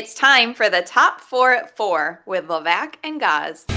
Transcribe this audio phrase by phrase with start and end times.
[0.00, 3.66] It's time for the top four at four with Levack and Gaz.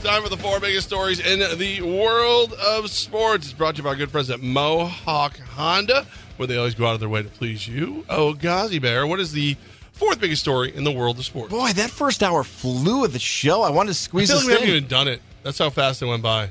[0.00, 3.46] Time for the four biggest stories in the world of sports.
[3.46, 6.86] It's brought to you by our good friends at Mohawk Honda, where they always go
[6.86, 8.04] out of their way to please you.
[8.08, 9.56] Oh, Ghazi Bear, what is the
[9.90, 11.50] fourth biggest story in the world of sports?
[11.50, 13.62] Boy, that first hour flew of the show.
[13.62, 15.20] I wanted to I squeeze feel like this we haven't even done it.
[15.42, 16.50] That's how fast it went by.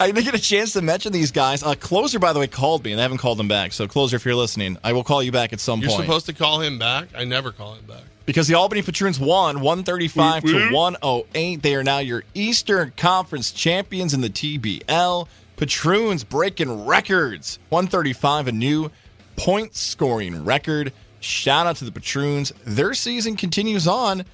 [0.00, 1.62] I didn't get a chance to mention these guys.
[1.62, 3.72] Uh, Closer, by the way, called me, and I haven't called him back.
[3.72, 6.02] So, Closer, if you're listening, I will call you back at some You're point.
[6.02, 7.08] supposed to call him back.
[7.16, 8.02] I never call him back.
[8.26, 11.62] because the Albany Patroons won 135 to 108.
[11.62, 15.28] They are now your Eastern Conference champions in the TBL.
[15.56, 17.58] Patroons breaking records.
[17.68, 18.90] 135, a new
[19.36, 20.92] point scoring record.
[21.20, 22.52] Shout out to the Patroons.
[22.64, 24.24] Their season continues on,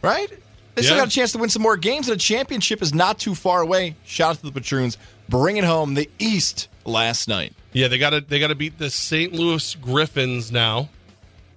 [0.00, 0.30] right?
[0.74, 3.18] They still got a chance to win some more games, and a championship is not
[3.18, 3.94] too far away.
[4.04, 7.54] Shout out to the Patroons bringing home the East last night.
[7.72, 9.32] Yeah, they got to they got to beat the St.
[9.32, 10.88] Louis Griffins now,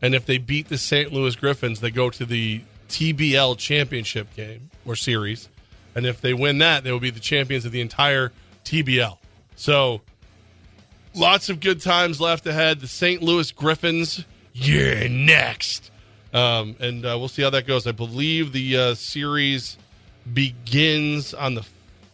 [0.02, 1.11] and if they beat the St.
[1.11, 5.50] Louis Griffins, they go to the TBL championship game or series,
[5.95, 8.31] and if they win that, they will be the champions of the entire
[8.66, 9.17] TBL.
[9.56, 10.02] So,
[11.16, 12.80] lots of good times left ahead.
[12.80, 13.22] The St.
[13.22, 15.91] Louis Griffins, you're next,
[16.33, 17.88] um, and uh, we'll see how that goes.
[17.88, 19.78] I believe the uh, series
[20.34, 21.66] begins on the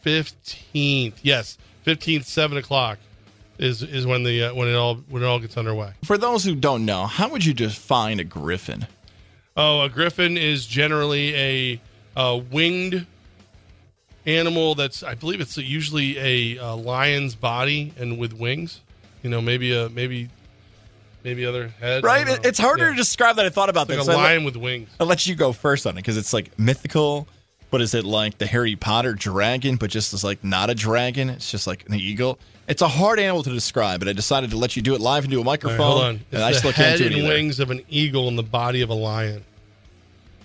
[0.02, 1.20] fifteenth.
[1.24, 3.00] Yes, fifteenth, seven o'clock
[3.58, 5.92] is is when the uh, when it all when it all gets underway.
[6.04, 8.88] For those who don't know, how would you define a griffin?
[9.56, 11.82] Oh, a griffin is generally a,
[12.16, 13.06] a winged
[14.26, 18.82] animal that's I believe it's usually a, uh lion's body and with wings.
[19.22, 20.30] You know, maybe a maybe
[21.24, 22.04] maybe other head.
[22.04, 22.28] Right?
[22.46, 22.92] It's harder Yeah.
[22.92, 24.08] to describe that I thought about Like this.
[24.08, 24.90] a So I let- lion with wings.
[25.00, 27.28] I'll let you go first on it because it's like mythical.
[27.72, 31.30] But is it like the Harry Potter dragon, but just as like not a dragon?
[31.32, 32.38] It's just like an eagle.
[32.68, 35.26] It's a hard animal to describe, but I decided to let you do it live
[35.26, 35.80] into a microphone.
[35.80, 36.10] right, hold on.
[36.10, 38.38] and It's I the still can't head do it and wings of an eagle and
[38.38, 39.44] the body of a lion.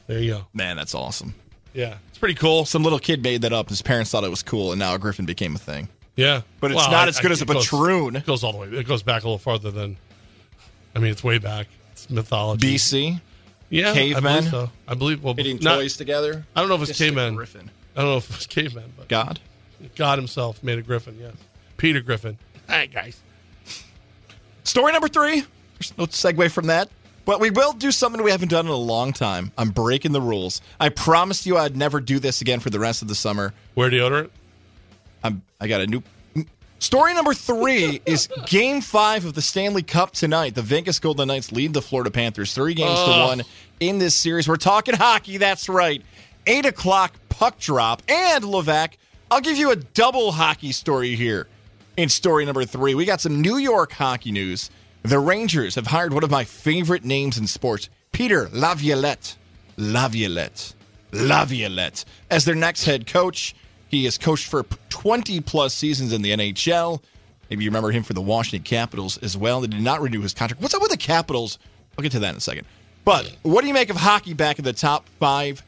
[0.06, 0.46] There you go.
[0.54, 1.34] Man, that's awesome.
[1.74, 2.64] Yeah, it's pretty cool.
[2.64, 3.68] Some little kid made that up.
[3.68, 5.88] His parents thought it was cool, and now a griffin became a thing.
[6.16, 8.16] Yeah, But it's not as good as a goes- patroon.
[8.16, 8.69] It goes all the way.
[8.69, 9.98] It goes back a little farther than.
[10.98, 11.69] I mean, it's way back.
[11.92, 12.75] It's mythology.
[12.75, 13.20] BC,
[13.70, 14.26] yeah, cavemen?
[14.26, 14.70] I believe so.
[14.88, 15.22] I believe.
[15.22, 16.44] Well, hitting not, toys together.
[16.56, 17.36] I don't know if it's Just cavemen.
[17.36, 17.70] Griffin.
[17.94, 19.38] I don't know if it was cavemen, but God.
[19.94, 21.16] God himself made a griffin.
[21.20, 21.34] Yes,
[21.76, 22.36] Peter Griffin.
[22.69, 23.20] All right, guys.
[24.64, 25.44] Story number three.
[25.78, 26.88] There's no segue from that.
[27.25, 29.53] But we will do something we haven't done in a long time.
[29.56, 30.60] I'm breaking the rules.
[30.80, 33.54] I promised you I'd never do this again for the rest of the summer.
[33.76, 34.30] Wear deodorant.
[35.22, 36.03] I'm, I got a new.
[36.81, 40.55] Story number three is Game Five of the Stanley Cup tonight.
[40.55, 43.43] The Vegas Golden Knights lead the Florida Panthers three games to one
[43.81, 44.49] in this series.
[44.49, 45.39] We're talking hockey.
[45.39, 46.03] That's right.
[46.47, 48.93] Eight o'clock puck drop and Levack.
[49.28, 51.49] I'll give you a double hockey story here.
[51.97, 54.71] In story number three, we got some New York hockey news.
[55.03, 59.37] The Rangers have hired one of my favorite names in sports, Peter Laviolette.
[59.77, 60.75] Laviolette.
[61.10, 62.05] Laviolette.
[62.31, 63.56] As their next head coach,
[63.88, 67.03] he has coached for 20 plus seasons in the NHL.
[67.50, 69.60] Maybe you remember him for the Washington Capitals as well.
[69.60, 70.62] They did not renew his contract.
[70.62, 71.59] What's up with the Capitals?
[71.97, 72.66] I'll get to that in a second.
[73.04, 75.62] But what do you make of hockey back in the top five?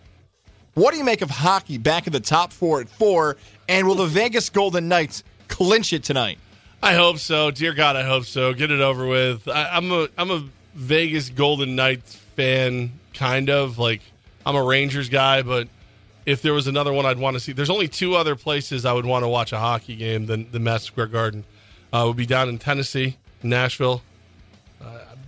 [0.74, 3.36] What do you make of hockey back in the top four at four?
[3.68, 6.38] And will the Vegas Golden Knights clinch it tonight?
[6.82, 7.50] I hope so.
[7.50, 8.52] Dear God, I hope so.
[8.52, 9.48] Get it over with.
[9.48, 14.00] I, I'm a I'm a Vegas Golden Knights fan, kind of like
[14.46, 15.68] I'm a Rangers guy, but
[16.30, 18.92] if there was another one I'd want to see, there's only two other places I
[18.92, 21.44] would want to watch a hockey game than the Madison Square Garden.
[21.92, 24.00] Uh, would be down in Tennessee, Nashville.
[24.80, 24.84] Uh,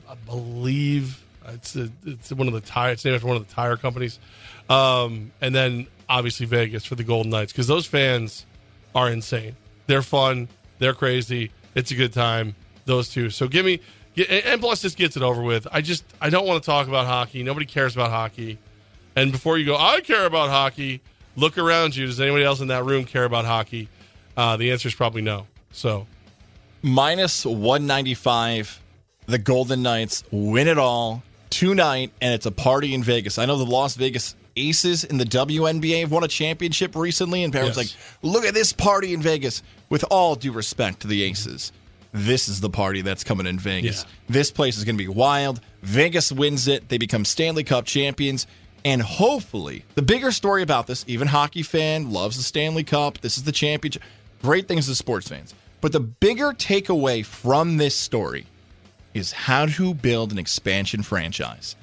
[0.08, 2.92] I, I believe it's a, it's one of the tire.
[2.92, 4.20] It's named after one of the tire companies,
[4.70, 8.46] um, and then obviously Vegas for the Golden Knights because those fans
[8.94, 9.56] are insane.
[9.88, 10.48] They're fun.
[10.78, 11.50] They're crazy.
[11.74, 12.54] It's a good time.
[12.84, 13.30] Those two.
[13.30, 13.80] So give me,
[14.28, 15.66] and plus this gets it over with.
[15.72, 17.42] I just I don't want to talk about hockey.
[17.42, 18.58] Nobody cares about hockey.
[19.16, 21.00] And before you go, I care about hockey.
[21.36, 22.06] Look around you.
[22.06, 23.88] Does anybody else in that room care about hockey?
[24.36, 25.46] Uh, the answer is probably no.
[25.72, 26.06] So
[26.82, 28.80] minus 195.
[29.26, 33.38] The Golden Knights win it all tonight, and it's a party in Vegas.
[33.38, 37.52] I know the Las Vegas Aces in the WNBA have won a championship recently, and
[37.52, 37.94] parents Yes.
[38.22, 39.62] like, look at this party in Vegas.
[39.88, 41.70] With all due respect to the Aces,
[42.12, 44.02] this is the party that's coming in Vegas.
[44.02, 44.10] Yeah.
[44.28, 45.60] This place is going to be wild.
[45.82, 46.88] Vegas wins it.
[46.88, 48.46] They become Stanley Cup champions.
[48.84, 53.18] And hopefully, the bigger story about this, even hockey fan loves the Stanley Cup.
[53.18, 54.02] This is the championship.
[54.42, 55.54] Great things as sports fans.
[55.80, 58.46] But the bigger takeaway from this story
[59.14, 61.76] is how to build an expansion franchise.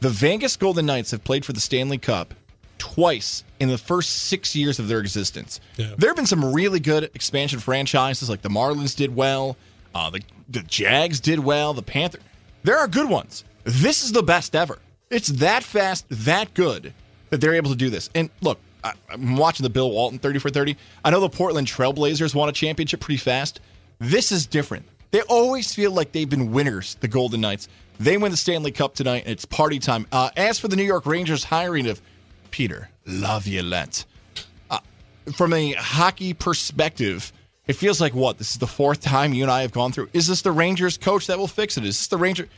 [0.00, 2.34] The Vegas Golden Knights have played for the Stanley Cup
[2.78, 5.60] twice in the first six years of their existence.
[5.76, 5.94] Yeah.
[5.98, 9.56] There have been some really good expansion franchises, like the Marlins did well,
[9.94, 12.18] uh, the the Jags did well, the Panther.
[12.62, 13.44] There are good ones.
[13.64, 14.78] This is the best ever.
[15.10, 16.94] It's that fast, that good
[17.30, 18.08] that they're able to do this.
[18.14, 20.76] And look, I, I'm watching the Bill Walton 30 for 30.
[21.04, 23.60] I know the Portland Trailblazers won a championship pretty fast.
[23.98, 24.86] This is different.
[25.10, 27.68] They always feel like they've been winners, the Golden Knights.
[27.98, 30.06] They win the Stanley Cup tonight, and it's party time.
[30.12, 32.00] Uh, as for the New York Rangers hiring of
[32.52, 34.04] Peter Laviolette,
[34.70, 34.78] uh,
[35.34, 37.32] from a hockey perspective,
[37.66, 38.38] it feels like what?
[38.38, 40.08] This is the fourth time you and I have gone through.
[40.12, 41.84] Is this the Rangers coach that will fix it?
[41.84, 42.48] Is this the Ranger?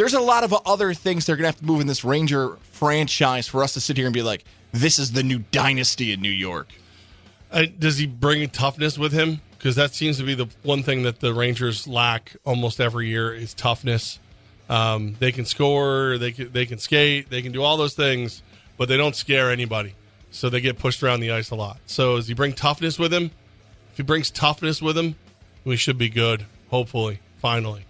[0.00, 2.56] There's a lot of other things they're going to have to move in this Ranger
[2.72, 6.22] franchise for us to sit here and be like, this is the new dynasty in
[6.22, 6.68] New York.
[7.52, 9.42] Uh, does he bring toughness with him?
[9.58, 13.34] Because that seems to be the one thing that the Rangers lack almost every year
[13.34, 14.18] is toughness.
[14.70, 18.42] Um, they can score, they can they can skate, they can do all those things,
[18.78, 19.96] but they don't scare anybody.
[20.30, 21.76] So they get pushed around the ice a lot.
[21.84, 23.32] So does he bring toughness with him?
[23.90, 25.16] If he brings toughness with him,
[25.62, 26.46] we should be good.
[26.70, 27.84] Hopefully, finally.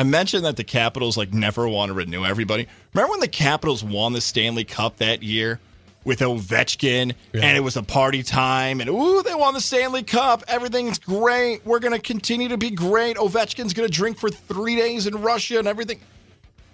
[0.00, 2.66] I mentioned that the Capitals like never want to renew everybody.
[2.94, 5.60] Remember when the Capitals won the Stanley Cup that year
[6.06, 7.40] with Ovechkin Yeah.
[7.42, 10.42] and it was a party time and ooh they won the Stanley Cup.
[10.48, 11.66] Everything's great.
[11.66, 13.18] We're going to continue to be great.
[13.18, 16.00] Ovechkin's going to drink for 3 days in Russia and everything.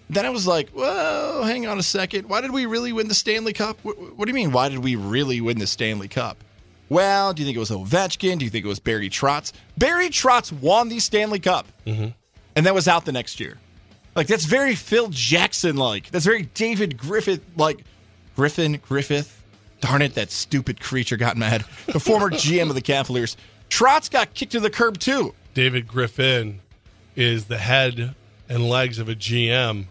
[0.08, 2.28] Then I was like, "Whoa, hang on a second.
[2.28, 3.76] Why did we really win the Stanley Cup?
[3.82, 6.44] What, what do you mean why did we really win the Stanley Cup?"
[6.88, 8.38] Well, do you think it was Ovechkin?
[8.38, 9.50] Do you think it was Barry Trotz?
[9.76, 12.11] Barry Trotz won the Stanley Cup mm-hmm.
[12.56, 13.58] And that was out the next year.
[14.17, 16.11] Like that's very Phil Jackson like.
[16.11, 17.85] That's very David Griffith like.
[18.35, 19.43] Griffin Griffith.
[19.81, 21.64] Darn it, that stupid creature got mad.
[21.87, 23.37] The former GM of the Cavaliers.
[23.69, 25.35] Trotz got kicked to the curb too.
[25.55, 26.61] David Griffin
[27.14, 28.14] is the head
[28.49, 29.87] and legs of a GM,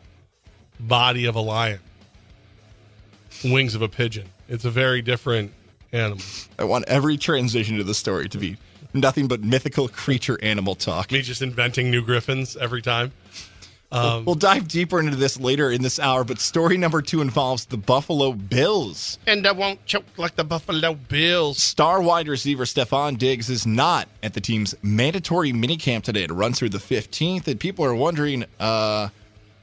[0.80, 1.80] body of a lion,
[3.44, 4.30] wings of a pigeon.
[4.48, 5.52] It's a very different
[5.92, 6.24] animal.
[6.58, 8.58] I want every transition to the story to be
[8.96, 11.12] nothing but mythical creature animal talk.
[11.12, 13.12] Me just inventing new griffins every time.
[13.92, 17.66] Um, we'll dive deeper into this later in this hour, but story number two involves
[17.66, 19.20] the Buffalo Bills.
[19.28, 21.62] and I won't choke like the Buffalo Bills.
[21.62, 26.24] Star wide receiver Stefon Diggs is not at the team's mandatory minicamp today.
[26.24, 29.10] It runs through the 15th, and people are wondering uh,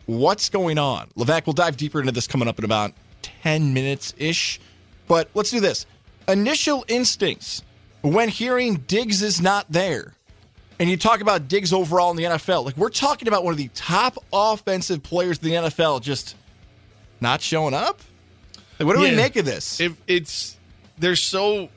[0.06, 1.08] what's going on.
[1.16, 2.92] Levack will dive deeper into this coming up in about
[3.22, 4.60] 10 minutes ish.
[5.08, 5.84] But let's do this.
[6.28, 7.62] Initial instincts
[8.02, 10.14] when hearing Diggs is not there,
[10.78, 13.58] and you talk about Diggs overall in the NFL, like we're talking about one of
[13.58, 16.36] the top offensive players in the NFL just
[17.20, 18.00] not showing up.
[18.78, 19.80] Like, what do we make of this?
[19.80, 20.56] If it's
[20.98, 21.68] they're so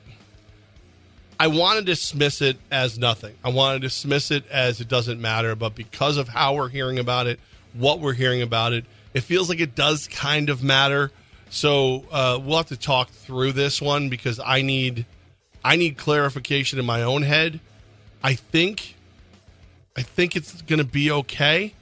[1.38, 3.34] I want to dismiss it as nothing.
[3.44, 6.98] I want to dismiss it as it doesn't matter, but because of how we're hearing
[6.98, 7.38] about it,
[7.74, 11.12] what we're hearing about it, it feels like it does kind of matter.
[11.50, 15.04] So uh, we'll have to talk through this one because I need
[15.66, 17.58] I need clarification in my own head.
[18.22, 18.94] I think
[19.96, 21.74] I think it's going to be okay,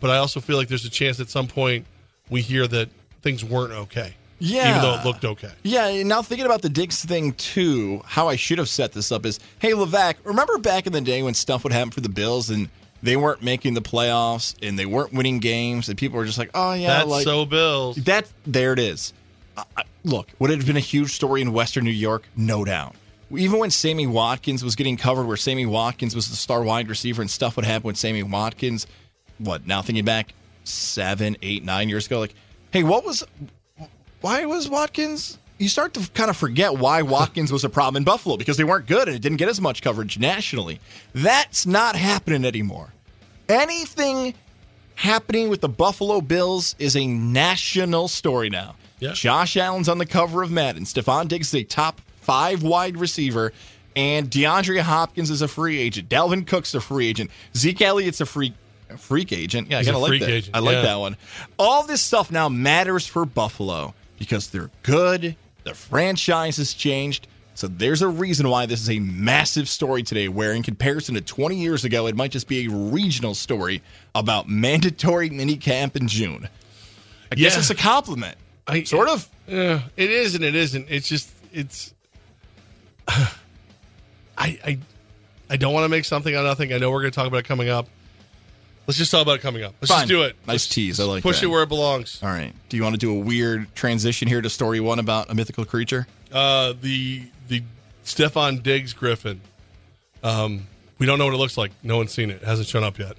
[0.00, 1.86] but I also feel like there's a chance at some point
[2.28, 2.88] we hear that
[3.22, 4.14] things weren't okay.
[4.40, 4.70] Yeah.
[4.70, 5.50] even though it looked okay.
[5.62, 9.24] Yeah, now thinking about the Diggs thing too, how I should have set this up
[9.24, 12.50] is, hey Levack, remember back in the day when stuff would happen for the Bills
[12.50, 12.68] and
[13.02, 16.50] they weren't making the playoffs and they weren't winning games and people were just like,
[16.54, 17.96] oh yeah, That's like so Bills.
[18.04, 18.28] that.
[18.46, 19.12] There it is.
[20.04, 22.24] Look, would it have been a huge story in Western New York?
[22.36, 22.94] No doubt.
[23.30, 27.20] Even when Sammy Watkins was getting covered, where Sammy Watkins was the star wide receiver
[27.20, 28.86] and stuff would happen with Sammy Watkins.
[29.38, 29.82] What now?
[29.82, 30.34] Thinking back
[30.64, 32.34] seven, eight, nine years ago, like,
[32.70, 33.24] hey, what was
[34.20, 35.38] why was Watkins?
[35.58, 38.64] You start to kind of forget why Watkins was a problem in Buffalo because they
[38.64, 40.80] weren't good and it didn't get as much coverage nationally.
[41.14, 42.92] That's not happening anymore.
[43.48, 44.34] Anything
[44.94, 48.76] happening with the Buffalo Bills is a national story now.
[49.00, 49.12] Yeah.
[49.12, 50.84] Josh Allen's on the cover of Madden.
[50.84, 53.52] Stefon Diggs is a top five wide receiver.
[53.96, 56.08] And DeAndre Hopkins is a free agent.
[56.08, 57.30] Dalvin Cook's a free agent.
[57.56, 58.54] Zeke Elliott's a free
[58.90, 59.70] a freak agent.
[59.70, 60.30] Yeah, He's I like that.
[60.30, 60.82] agent, I like yeah.
[60.82, 61.16] that one.
[61.58, 65.36] All this stuff now matters for Buffalo because they're good.
[65.64, 67.26] The franchise has changed.
[67.54, 71.20] So there's a reason why this is a massive story today, where in comparison to
[71.20, 73.82] 20 years ago, it might just be a regional story
[74.14, 76.48] about mandatory minicamp in June.
[77.32, 77.58] I guess Yeah.
[77.58, 78.36] it's a compliment.
[78.66, 79.28] I- sort of.
[79.48, 80.86] Yeah, it is and it isn't.
[80.88, 81.92] It's just it's.
[84.36, 84.78] I I
[85.50, 86.72] I don't want to make something on nothing.
[86.72, 87.88] I know we're going to talk about it coming up.
[88.86, 89.74] Let's just talk about it coming up.
[89.80, 90.00] Let's Fine.
[90.00, 90.34] just do it.
[90.46, 91.00] Nice Let's tease.
[91.00, 91.46] I like push that.
[91.46, 92.20] it where it belongs.
[92.22, 92.54] All right.
[92.68, 95.64] Do you want to do a weird transition here to story one about a mythical
[95.64, 96.06] creature?
[96.32, 97.62] Uh, the the
[98.04, 99.40] Stefon Diggs Griffin.
[100.22, 100.66] Um,
[100.98, 101.72] we don't know what it looks like.
[101.82, 102.42] No one's seen it.
[102.42, 103.16] it hasn't shown up yet.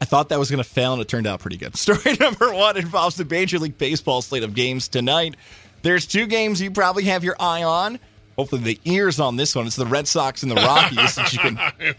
[0.00, 1.76] I thought that was going to fail, and it turned out pretty good.
[1.76, 5.34] Story number one involves the Major League Baseball slate of games tonight.
[5.82, 7.98] There's two games you probably have your eye on.
[8.36, 9.66] Hopefully, the ears on this one.
[9.66, 11.56] It's the Red Sox and the Rockies that you can.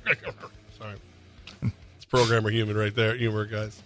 [0.77, 0.95] Sorry,
[1.95, 3.15] it's programmer human right there.
[3.15, 3.81] Humor, guys.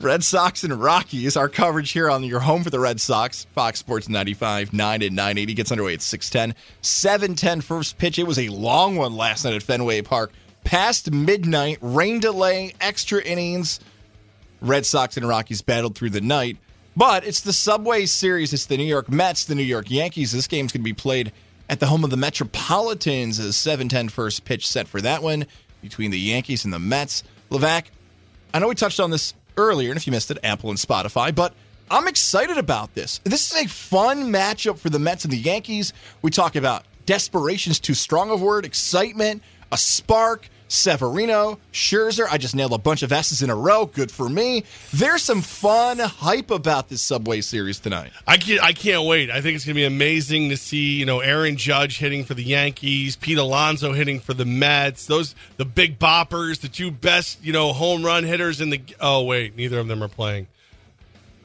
[0.00, 1.36] Red Sox and Rockies.
[1.36, 5.14] Our coverage here on your home for the Red Sox, Fox Sports 95, 9 and
[5.16, 6.58] 980 gets underway at 610.
[6.80, 8.18] 710 first pitch.
[8.18, 10.32] It was a long one last night at Fenway Park.
[10.64, 13.80] Past midnight, rain delay, extra innings.
[14.62, 16.56] Red Sox and Rockies battled through the night.
[16.96, 18.52] But it's the Subway Series.
[18.52, 20.32] It's the New York Mets, the New York Yankees.
[20.32, 21.32] This game's going to be played
[21.70, 23.38] at the home of the Metropolitans.
[23.38, 25.46] A 710 first pitch set for that one
[25.80, 27.22] between the Yankees and the Mets.
[27.50, 27.84] Levack,
[28.52, 31.34] I know we touched on this earlier, and if you missed it, Apple and Spotify,
[31.34, 31.54] but
[31.88, 33.20] I'm excited about this.
[33.24, 35.92] This is a fun matchup for the Mets and the Yankees.
[36.22, 40.48] We talk about desperation's too strong of word, excitement, a spark.
[40.70, 42.26] Severino, Scherzer.
[42.30, 43.86] I just nailed a bunch of S's in a row.
[43.86, 44.62] Good for me.
[44.92, 48.12] There's some fun hype about this Subway Series tonight.
[48.24, 49.30] I can't, I can't wait.
[49.30, 52.34] I think it's going to be amazing to see, you know, Aaron Judge hitting for
[52.34, 55.06] the Yankees, Pete Alonso hitting for the Mets.
[55.06, 58.80] Those the big boppers, the two best, you know, home run hitters in the.
[59.00, 60.46] Oh wait, neither of them are playing.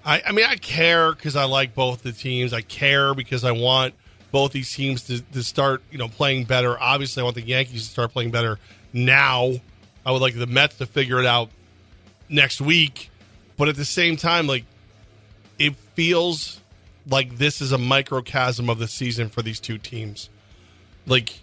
[0.06, 2.54] I, I mean, I care because I like both the teams.
[2.54, 3.96] I care because I want
[4.32, 6.80] both these teams to, to start, you know, playing better.
[6.80, 8.60] Obviously, I want the Yankees to start playing better
[8.96, 9.52] now.
[10.06, 11.50] I would like the Mets to figure it out
[12.30, 13.12] next week.
[13.58, 14.66] But at the same time, like
[15.60, 16.60] it feels
[17.08, 20.30] like this is a microcosm of the season for these two teams.
[21.06, 21.40] Like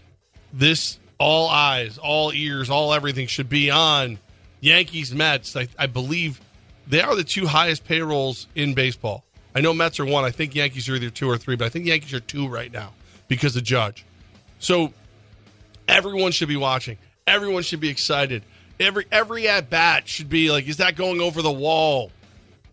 [0.52, 4.18] this, all eyes, all ears, all everything should be on
[4.60, 5.56] Yankees, Mets.
[5.56, 6.40] I, I believe
[6.86, 9.24] they are the two highest payrolls in baseball.
[9.54, 10.24] I know Mets are one.
[10.24, 12.72] I think Yankees are either two or three, but I think Yankees are two right
[12.72, 12.92] now
[13.28, 14.04] because of Judge.
[14.58, 14.92] So
[15.88, 16.98] everyone should be watching.
[17.26, 18.42] Everyone should be excited.
[18.80, 22.10] Every every at bat should be like, is that going over the wall?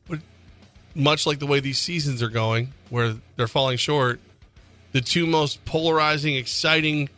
[0.07, 0.19] But
[0.95, 4.19] much like the way these seasons are going, where they're falling short,
[4.91, 7.09] the two most polarizing, exciting,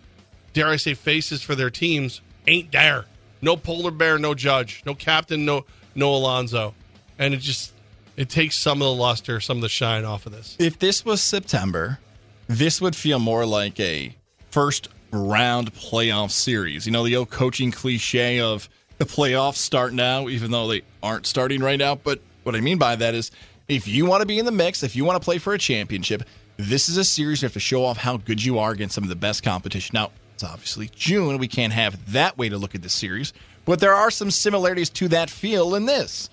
[0.54, 3.06] dare I say, faces for their teams ain't there.
[3.42, 6.74] No polar bear, no judge, no captain, no no Alonso,
[7.18, 7.74] and it just
[8.18, 10.56] it takes some of the luster, some of the shine off of this.
[10.60, 12.00] If this was September,
[12.48, 14.16] this would feel more like a
[14.50, 16.86] first round playoff series.
[16.86, 21.26] You know, the old coaching cliche of the playoffs start now, even though they aren't
[21.26, 21.96] starting right now.
[21.96, 23.32] But what I mean by that is
[23.68, 25.58] if you want to be in the mix, if you want to play for a
[25.58, 26.24] championship,
[26.58, 29.04] this is a series you have to show off how good you are against some
[29.04, 29.94] of the best competition.
[29.94, 31.38] Now, it's obviously June.
[31.38, 33.34] We can't have that way to look at this series,
[33.66, 36.30] but there are some similarities to that feel in this.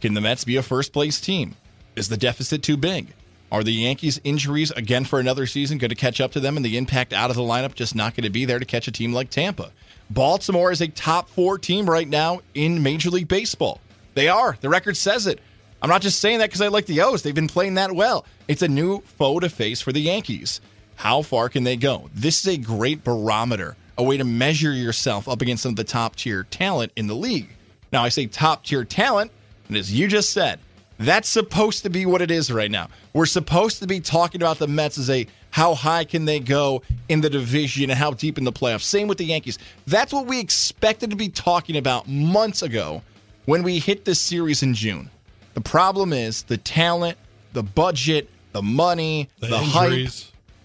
[0.00, 1.56] Can the Mets be a first place team?
[1.94, 3.14] Is the deficit too big?
[3.50, 6.66] Are the Yankees' injuries again for another season going to catch up to them and
[6.66, 8.92] the impact out of the lineup just not going to be there to catch a
[8.92, 9.70] team like Tampa?
[10.10, 13.80] Baltimore is a top four team right now in Major League Baseball.
[14.14, 14.56] They are.
[14.60, 15.40] The record says it.
[15.80, 17.22] I'm not just saying that because I like the O's.
[17.22, 18.24] They've been playing that well.
[18.48, 20.60] It's a new foe to face for the Yankees.
[20.96, 22.10] How far can they go?
[22.14, 25.84] This is a great barometer, a way to measure yourself up against some of the
[25.84, 27.50] top tier talent in the league.
[27.92, 29.30] Now, I say top tier talent,
[29.68, 30.58] and as you just said,
[30.98, 32.88] that's supposed to be what it is right now.
[33.12, 36.82] We're supposed to be talking about the Mets as a how high can they go
[37.08, 38.82] in the division and how deep in the playoffs.
[38.82, 39.58] Same with the Yankees.
[39.86, 43.02] That's what we expected to be talking about months ago
[43.46, 45.10] when we hit this series in June.
[45.54, 47.16] The problem is the talent,
[47.52, 50.10] the budget, the money, the, The hype,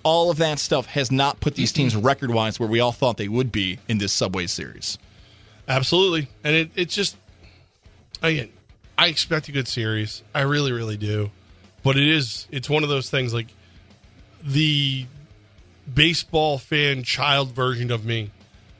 [0.03, 2.05] all of that stuff has not put these teams mm-hmm.
[2.05, 4.97] record wise where we all thought they would be in this Subway series.
[5.67, 6.27] Absolutely.
[6.43, 7.17] And it, it's just,
[8.21, 8.49] again,
[9.01, 10.21] I expect a good series.
[10.31, 11.31] I really, really do.
[11.81, 13.47] But it is, it's one of those things like
[14.43, 15.07] the
[15.91, 18.29] baseball fan child version of me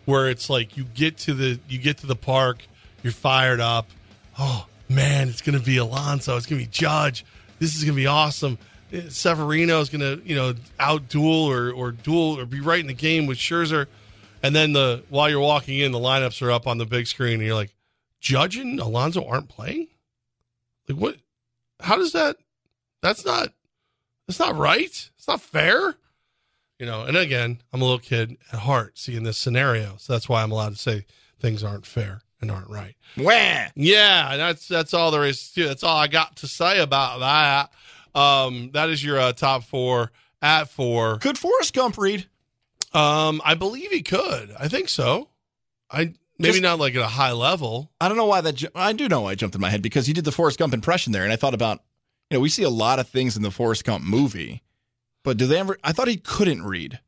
[0.06, 2.68] where it's like you get to the you get to the park
[3.02, 3.90] you're fired up.
[4.38, 7.26] Oh man it's gonna be alonso it's gonna be judge.
[7.58, 8.60] This is gonna be awesome.
[9.10, 12.94] Severino is gonna you know out duel or or duel or be right in the
[12.94, 13.88] game with scherzer.
[14.44, 17.40] And then the while you're walking in the lineups are up on the big screen
[17.40, 17.74] and you're like
[18.20, 19.88] judge and alonso aren't playing
[20.92, 21.18] like what
[21.80, 22.38] how does that
[23.02, 23.50] that's not
[24.28, 25.10] that's not right.
[25.18, 25.96] It's not fair.
[26.80, 29.96] You know, and again, I'm a little kid at heart seeing this scenario.
[29.98, 31.06] So that's why I'm allowed to say
[31.40, 32.96] things aren't fair and aren't right.
[33.18, 33.68] Wah!
[33.76, 38.20] Yeah, that's that's all there is to That's all I got to say about that.
[38.20, 41.18] Um, that is your uh, top four at four.
[41.20, 42.28] Could Forrest Gump read?
[42.94, 44.54] Um, I believe he could.
[44.60, 45.30] I think so.
[45.90, 47.92] I maybe Just- not like at a high level.
[48.02, 48.56] I don't know why that.
[48.56, 50.58] Ju- I do know why it jumped in my head because he did the Forrest
[50.60, 51.80] Gump impression there, and I thought about,
[52.30, 54.64] you know, we see a lot of things in the Forrest Gump movie,
[55.24, 55.78] but do they ever?
[55.84, 57.00] I thought he couldn't read.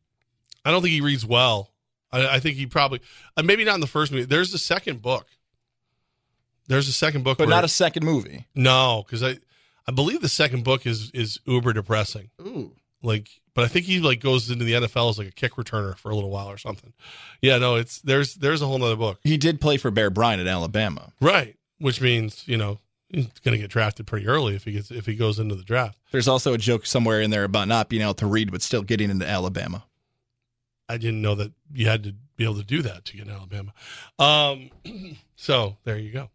[0.65, 1.71] I don't think he reads well.
[2.11, 3.01] I, I think he probably
[3.35, 4.25] uh, maybe not in the first movie.
[4.25, 5.27] There's the second book.
[6.67, 8.47] There's a second book, But where- not a second movie.
[8.55, 9.37] No, because I,
[9.87, 12.29] I believe the second book is is uber depressing.
[12.41, 12.71] Ooh.
[13.01, 15.97] Like, but I think he like goes into the NFL as like a kick returner
[15.97, 16.93] for a little while or something.
[17.41, 20.41] Yeah, no, it's there's there's a whole nother book, He did play for Bear Bryant
[20.41, 21.11] at Alabama.
[21.21, 21.55] right?
[21.79, 22.79] Which means you know
[23.09, 25.63] he's going to get drafted pretty early if he gets if he goes into the
[25.63, 25.97] draft.
[26.11, 28.81] There's also a joke somewhere in there about not being able to read, but still
[28.83, 29.83] getting into Alabama.
[30.89, 33.31] I didn't know that you had to be able to do that to get in
[33.33, 33.73] Alabama.
[34.19, 34.69] Um,
[35.35, 36.29] so there you go.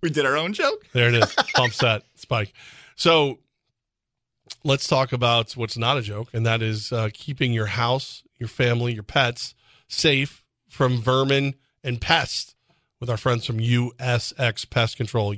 [0.00, 0.86] We did our own joke.
[0.92, 1.34] There it is.
[1.54, 2.52] Pump set spike.
[2.96, 3.38] So
[4.64, 8.48] let's talk about what's not a joke, and that is uh, keeping your house, your
[8.48, 9.54] family, your pets
[9.86, 11.54] safe from vermin
[11.84, 12.54] and pests
[12.98, 15.34] with our friends from USX Pest Control.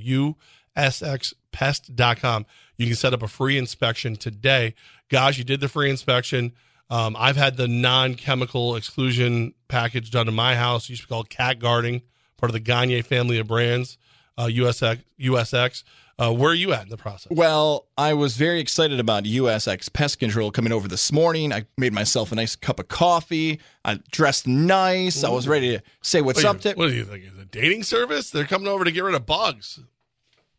[0.76, 2.46] USXPest.com.
[2.76, 4.74] You can set up a free inspection today.
[5.08, 6.52] Guys, you did the free inspection.
[6.88, 10.84] Um, I've had the non chemical exclusion package done in my house.
[10.84, 12.02] It used to be called cat guarding,
[12.36, 13.98] part of the Gagne family of brands,
[14.38, 15.02] uh, USX.
[15.20, 15.82] USX.
[16.18, 17.30] Uh, where are you at in the process?
[17.30, 21.52] Well, I was very excited about USX Pest Control coming over this morning.
[21.52, 23.60] I made myself a nice cup of coffee.
[23.84, 25.22] I dressed nice.
[25.24, 26.78] I was ready to say what's What up you, to.
[26.78, 27.24] what do you think?
[27.24, 28.30] Is it a dating service?
[28.30, 29.78] They're coming over to get rid of bugs.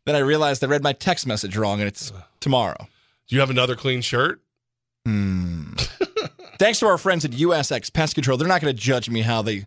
[0.06, 2.88] Then I realized I read my text message wrong, and it's tomorrow.
[3.28, 4.42] Do you have another clean shirt?
[6.60, 9.42] Thanks to our friends at USX Pest Control, they're not going to judge me how
[9.42, 9.66] they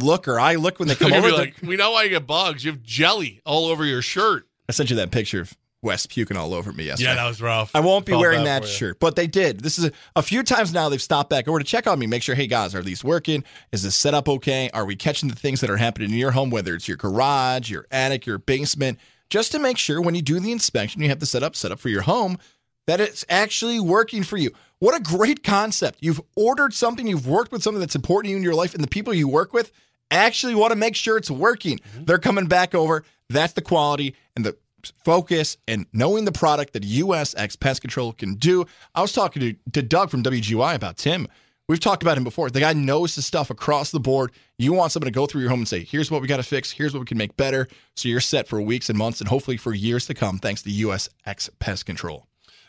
[0.00, 1.20] look or I look when they come over.
[1.20, 2.64] gonna be They're- like, we know why you get bugs.
[2.64, 4.46] You have jelly all over your shirt.
[4.68, 7.10] I sent you that picture of Wes puking all over me yesterday.
[7.10, 7.70] Yeah, that was rough.
[7.74, 9.60] I won't be Felt wearing bad that shirt, but they did.
[9.60, 12.06] This is a, a few times now they've stopped back over to check on me,
[12.06, 13.44] make sure, hey guys, are these working?
[13.70, 14.70] Is this set up okay?
[14.74, 17.70] Are we catching the things that are happening in your home, whether it's your garage,
[17.70, 18.98] your attic, your basement,
[19.30, 21.78] just to make sure when you do the inspection, you have the setup set up
[21.78, 22.38] for your home
[22.86, 24.50] that it's actually working for you.
[24.78, 25.98] What a great concept.
[26.00, 28.82] You've ordered something, you've worked with something that's important to you in your life, and
[28.82, 29.70] the people you work with
[30.10, 31.78] actually want to make sure it's working.
[31.78, 32.04] Mm-hmm.
[32.04, 33.04] They're coming back over.
[33.28, 34.56] That's the quality and the
[35.04, 38.64] focus and knowing the product that USX Pest Control can do.
[38.94, 41.28] I was talking to, to Doug from WGY about Tim.
[41.68, 42.48] We've talked about him before.
[42.48, 44.32] The guy knows his stuff across the board.
[44.56, 46.42] You want someone to go through your home and say, here's what we got to
[46.42, 47.68] fix, here's what we can make better.
[47.94, 50.70] So you're set for weeks and months and hopefully for years to come, thanks to
[50.70, 52.26] USX Pest Control.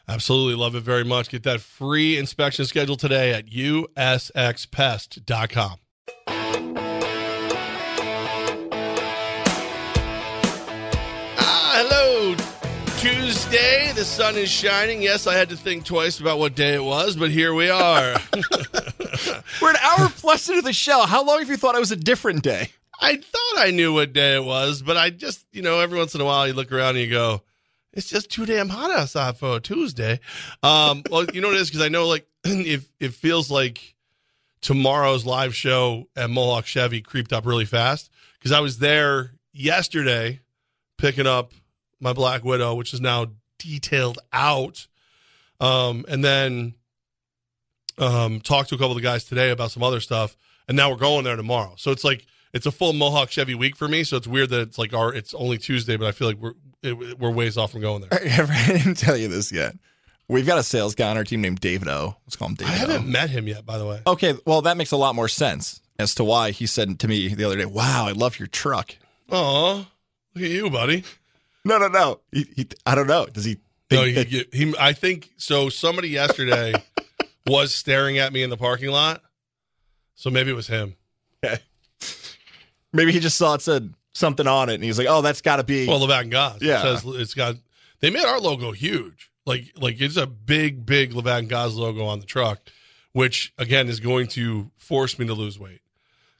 [0.09, 1.29] Absolutely love it very much.
[1.29, 4.39] Get that free inspection scheduled today at usxpest.com.
[13.49, 15.01] Tuesday, the sun is shining.
[15.01, 18.15] Yes, I had to think twice about what day it was, but here we are.
[19.61, 21.01] We're an hour plus into the show.
[21.07, 22.69] How long have you thought it was a different day?
[23.01, 26.13] I thought I knew what day it was, but I just, you know, every once
[26.13, 27.41] in a while you look around and you go,
[27.91, 30.19] it's just too damn hot outside for a Tuesday.
[30.61, 31.69] Um, well, you know what it is?
[31.69, 33.95] Because I know, like, if it feels like
[34.61, 40.39] tomorrow's live show at Mohawk Chevy creeped up really fast because I was there yesterday
[40.99, 41.51] picking up
[41.99, 43.25] my Black Widow, which is now
[43.59, 44.87] detailed out.
[45.59, 46.73] Um, and then
[47.97, 50.35] um, talked to a couple of the guys today about some other stuff,
[50.67, 51.73] and now we're going there tomorrow.
[51.77, 54.03] So it's like it's a full Mohawk Chevy week for me.
[54.03, 56.53] So it's weird that it's like our it's only Tuesday, but I feel like we're
[56.81, 58.09] it, we're ways off from going there.
[58.13, 59.75] I didn't tell you this yet.
[60.27, 62.15] We've got a sales guy on our team named David O.
[62.25, 62.77] Let's call him David O.
[62.77, 64.01] haven't met him yet, by the way.
[64.05, 67.33] Okay, well, that makes a lot more sense as to why he said to me
[67.33, 68.95] the other day, Wow, I love your truck.
[69.29, 69.87] Oh,
[70.35, 71.03] look at you, buddy.
[71.65, 72.19] No, no, no.
[72.31, 73.25] He, he, I don't know.
[73.25, 73.57] Does he
[73.91, 75.69] No, he, that- he, I think so.
[75.69, 76.73] Somebody yesterday
[77.47, 79.21] was staring at me in the parking lot,
[80.15, 80.95] so maybe it was him.
[81.43, 81.59] Okay.
[82.93, 85.57] maybe he just saw it said something on it and he's like, Oh, that's got
[85.57, 85.87] to be.
[85.87, 86.61] Well, Levack and Goss.
[86.61, 86.79] Yeah.
[86.79, 87.55] It says it's got.
[88.01, 89.31] They made our logo huge.
[89.45, 92.59] Like like it's a big big Levack and Goss logo on the truck,
[93.13, 95.81] which again is going to force me to lose weight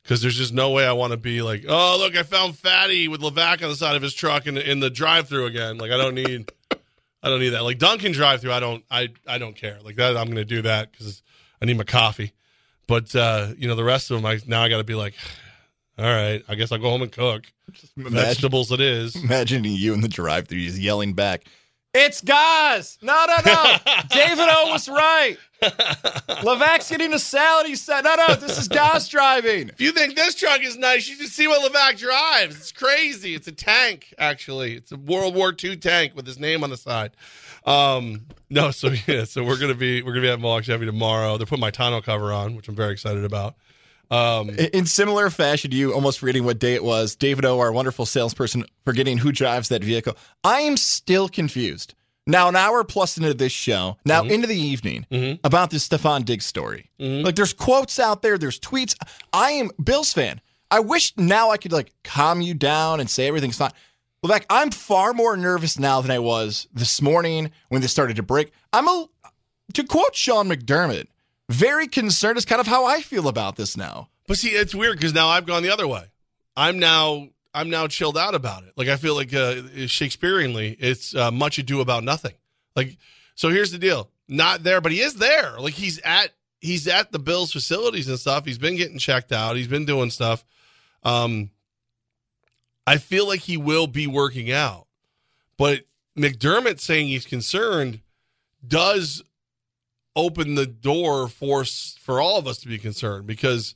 [0.09, 3.07] because there's just no way I want to be like, oh look, I found Fatty
[3.07, 5.77] with Levack on the side of his truck in the, in the drive-through again.
[5.77, 6.51] Like I don't need.
[7.21, 7.61] I don't need that.
[7.61, 8.83] Like Dunkin' drive-through, I don't.
[8.89, 9.77] I I don't care.
[9.83, 11.21] Like that, I'm going to do that because
[11.61, 12.33] I need my coffee.
[12.87, 15.13] But uh, you know, the rest of them, I now I got to be like,
[15.99, 17.43] all right, I guess I'll go home and cook
[17.95, 18.71] imagine, vegetables.
[18.71, 19.15] It is.
[19.15, 21.43] imagining you in the drive through just yelling back,
[21.93, 22.99] It's Gaz.
[23.01, 23.75] No, no, no.
[24.09, 25.37] David O was right.
[25.61, 27.65] Levack's getting a salad.
[27.65, 29.69] He said, No, no, this is Gaz driving.
[29.69, 32.55] If you think this truck is nice, you should see what Levack drives.
[32.55, 33.33] It's crazy.
[33.33, 34.75] It's a tank, actually.
[34.75, 37.11] It's a World War II tank with his name on the side.
[37.65, 41.37] Um, no, so yeah, so we're gonna be we're gonna be at Mohawk Chevy tomorrow.
[41.37, 43.55] They're putting my tonneau cover on, which I'm very excited about.
[44.11, 47.71] Um, In similar fashion to you, almost forgetting what day it was, David O, our
[47.71, 50.17] wonderful salesperson, forgetting who drives that vehicle.
[50.43, 51.93] I am still confused.
[52.25, 55.39] Now, an hour plus into this show, now into the evening, Mhm.
[55.43, 56.89] about this Stefon Diggs story.
[56.99, 58.95] Like, there's quotes out there, there's tweets.
[59.33, 60.39] I am Bills fan.
[60.71, 63.71] I wish now I could like calm you down and say everything's fine.
[64.23, 68.23] Levack, I'm far more nervous now than I was this morning when this started to
[68.23, 68.51] break.
[68.73, 69.07] I'm a,
[69.73, 71.07] to quote Sean McDermott,
[71.49, 72.37] very concerned.
[72.37, 74.09] Is kind of how I feel about this now.
[74.27, 76.03] but see, it's weird because now I've gone the other way.
[76.55, 78.73] I'm now I'm now chilled out about it.
[78.77, 82.33] Like I feel like uh, Shakespeareanly, it's uh, much ado about nothing.
[82.75, 82.97] Like
[83.35, 85.59] so, here's the deal: not there, but he is there.
[85.59, 88.45] Like he's at he's at the Bills facilities and stuff.
[88.45, 89.55] He's been getting checked out.
[89.55, 90.45] He's been doing stuff.
[91.03, 91.49] Um,
[92.85, 94.87] I feel like he will be working out,
[95.57, 95.81] but
[96.17, 98.01] McDermott saying he's concerned
[98.67, 99.23] does
[100.19, 103.75] open the door for for all of us to be concerned because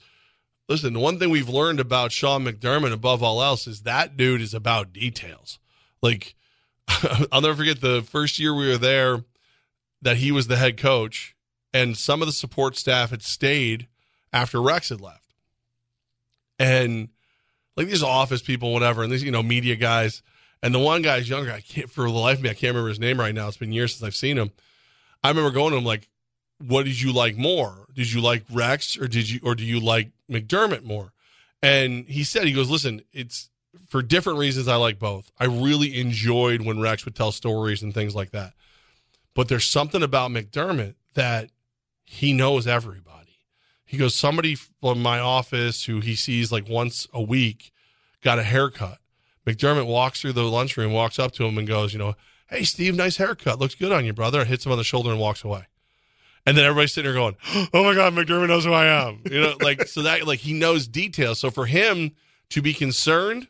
[0.70, 4.42] listen, the one thing we've learned about Sean McDermott above all else is that dude
[4.42, 5.60] is about details.
[6.02, 6.36] Like
[7.32, 9.24] I'll never forget the first year we were there
[10.02, 11.36] that he was the head coach
[11.74, 13.88] and some of the support staff had stayed
[14.32, 15.34] after Rex had left.
[16.60, 17.10] And
[17.76, 20.22] like these office people, whatever, and these, you know, media guys.
[20.62, 21.52] And the one guy's younger.
[21.52, 23.48] I can't for the life of me, I can't remember his name right now.
[23.48, 24.52] It's been years since I've seen him.
[25.24, 26.10] I remember going to him like,
[26.68, 27.88] what did you like more?
[27.94, 31.14] Did you like Rex or did you or do you like McDermott more?
[31.62, 33.50] And he said, he goes, listen, it's
[33.88, 35.32] for different reasons I like both.
[35.40, 38.54] I really enjoyed when Rex would tell stories and things like that.
[39.34, 41.50] But there's something about McDermott that
[42.04, 43.40] he knows everybody.
[43.86, 47.72] He goes, somebody from my office who he sees like once a week
[48.22, 48.98] got a haircut.
[49.46, 52.16] McDermott walks through the lunchroom, walks up to him and goes, you know,
[52.48, 53.60] hey, Steve, nice haircut.
[53.60, 54.46] Looks good on you, brother.
[54.46, 55.68] Hits him on the shoulder and walks away.
[56.46, 57.36] And then everybody's sitting there going,
[57.74, 59.22] oh my God, McDermott knows who I am.
[59.30, 61.40] You know, like, so that, like, he knows details.
[61.40, 62.12] So for him
[62.50, 63.48] to be concerned,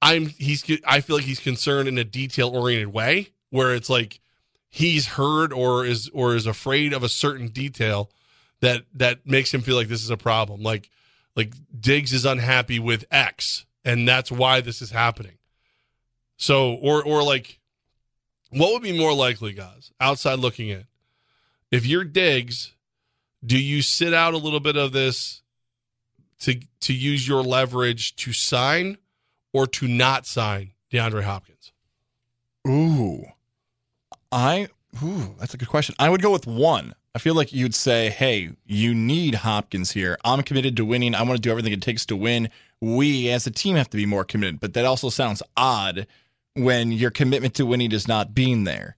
[0.00, 4.20] I'm, he's, I feel like he's concerned in a detail oriented way where it's like
[4.68, 8.10] he's heard or is, or is afraid of a certain detail
[8.60, 10.62] that, that makes him feel like this is a problem.
[10.62, 10.90] Like,
[11.36, 15.38] like Diggs is unhappy with X and that's why this is happening.
[16.36, 17.58] So, or, or like,
[18.50, 20.84] what would be more likely, guys, outside looking in?
[21.70, 22.72] If you're Diggs,
[23.44, 25.42] do you sit out a little bit of this
[26.40, 28.98] to to use your leverage to sign
[29.52, 31.72] or to not sign DeAndre Hopkins?
[32.66, 33.24] Ooh.
[34.30, 34.68] I
[35.02, 35.94] ooh, that's a good question.
[35.98, 36.94] I would go with one.
[37.14, 40.18] I feel like you'd say, "Hey, you need Hopkins here.
[40.24, 41.14] I'm committed to winning.
[41.14, 42.50] I want to do everything it takes to win.
[42.80, 46.06] We as a team have to be more committed." But that also sounds odd
[46.54, 48.96] when your commitment to winning is not being there.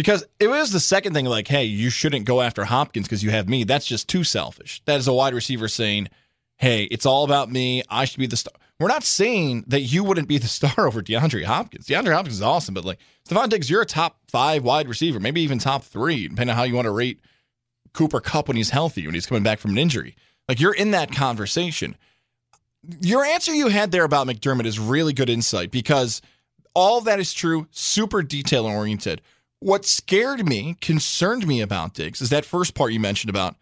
[0.00, 3.28] Because it was the second thing, like, hey, you shouldn't go after Hopkins because you
[3.32, 3.64] have me.
[3.64, 4.80] That's just too selfish.
[4.86, 6.08] That is a wide receiver saying,
[6.56, 7.82] hey, it's all about me.
[7.90, 8.54] I should be the star.
[8.78, 11.86] We're not saying that you wouldn't be the star over DeAndre Hopkins.
[11.86, 15.42] DeAndre Hopkins is awesome, but like Stefon Diggs, you're a top five wide receiver, maybe
[15.42, 17.20] even top three, depending on how you want to rate
[17.92, 20.16] Cooper Kupp when he's healthy, when he's coming back from an injury.
[20.48, 21.94] Like you're in that conversation.
[23.02, 26.22] Your answer you had there about McDermott is really good insight because
[26.72, 29.20] all that is true, super detail oriented.
[29.60, 33.56] What scared me, concerned me about Diggs is that first part you mentioned about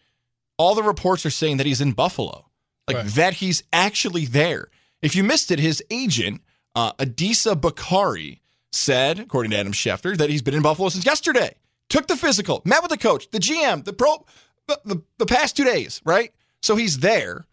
[0.56, 2.46] all the reports are saying that he's in Buffalo,
[2.86, 3.06] like Right.
[3.06, 4.68] that he's actually there.
[5.02, 6.40] If you missed it, his agent,
[6.74, 8.40] uh, Adisa Bakari,
[8.72, 11.54] said, according to Adam Schefter, that he's been in Buffalo since yesterday.
[11.88, 14.24] Took the physical, met with the coach, the GM, the pro,
[14.66, 16.32] the, the, the past two days, right?
[16.60, 17.46] So he's there.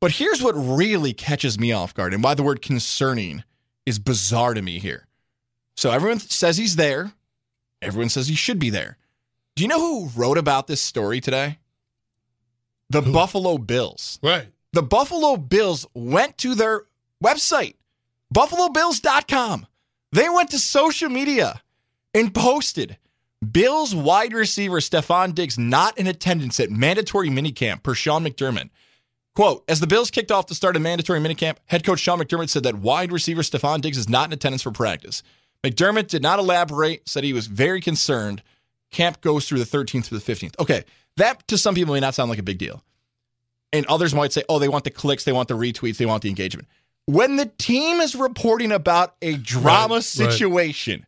[0.00, 3.44] But here's what really catches me off guard and why the word concerning
[3.86, 5.06] is bizarre to me here.
[5.76, 7.12] So everyone says he's there.
[7.84, 8.96] Everyone says he should be there.
[9.56, 11.58] Do you know who wrote about this story today?
[12.90, 14.18] The Buffalo Bills.
[14.22, 14.48] Right.
[14.72, 16.82] The Buffalo Bills went to their
[17.22, 17.74] website,
[18.34, 19.66] buffalobills.com.
[20.12, 21.62] They went to social media
[22.12, 22.98] and posted
[23.52, 28.70] Bills wide receiver Stefon Diggs not in attendance at mandatory minicamp per Sean McDermott.
[29.34, 32.48] Quote, as the Bills kicked off the start of mandatory minicamp, head coach Sean McDermott
[32.48, 35.22] said that wide receiver Stefon Diggs is not in attendance for practice.
[35.64, 38.42] McDermott did not elaborate, said he was very concerned.
[38.90, 40.58] Camp goes through the 13th through the 15th.
[40.60, 40.84] Okay,
[41.16, 42.82] that to some people may not sound like a big deal.
[43.72, 46.22] And others might say, oh, they want the clicks, they want the retweets, they want
[46.22, 46.68] the engagement.
[47.06, 50.04] When the team is reporting about a drama Right, right.
[50.04, 51.06] situation,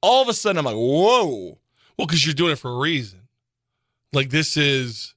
[0.00, 1.58] all of a sudden I'm like, whoa.
[1.98, 3.20] Well, because you're doing it for a reason.
[4.12, 5.14] Like this is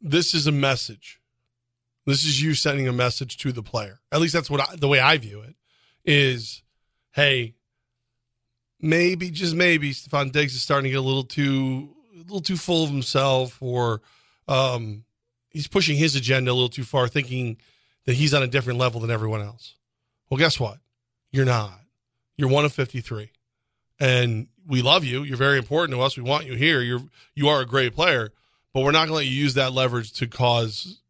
[0.00, 1.20] this is a message.
[2.06, 3.98] This is you sending a message to the player.
[4.12, 5.56] At least that's what I, the way I view it
[6.04, 6.62] is.
[7.12, 7.55] Hey,
[8.80, 12.56] maybe just maybe Stefon Diggs is starting to get a little too a little too
[12.56, 14.00] full of himself, or
[14.48, 15.04] um,
[15.50, 17.56] he's pushing his agenda a little too far, thinking
[18.04, 19.74] that he's on a different level than everyone else.
[20.30, 20.78] Well, guess what?
[21.30, 21.80] You're not.
[22.36, 23.30] You're one of fifty three
[23.98, 25.22] and we love you.
[25.22, 26.16] You're very important to us.
[26.16, 26.80] We want you here.
[26.80, 27.02] You're
[27.34, 28.32] you are a great player,
[28.72, 31.00] but we're not going to let you use that leverage to cause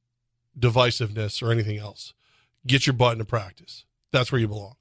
[0.58, 2.14] divisiveness or anything else.
[2.66, 3.84] Get your butt into practice.
[4.12, 4.76] That's where you belong.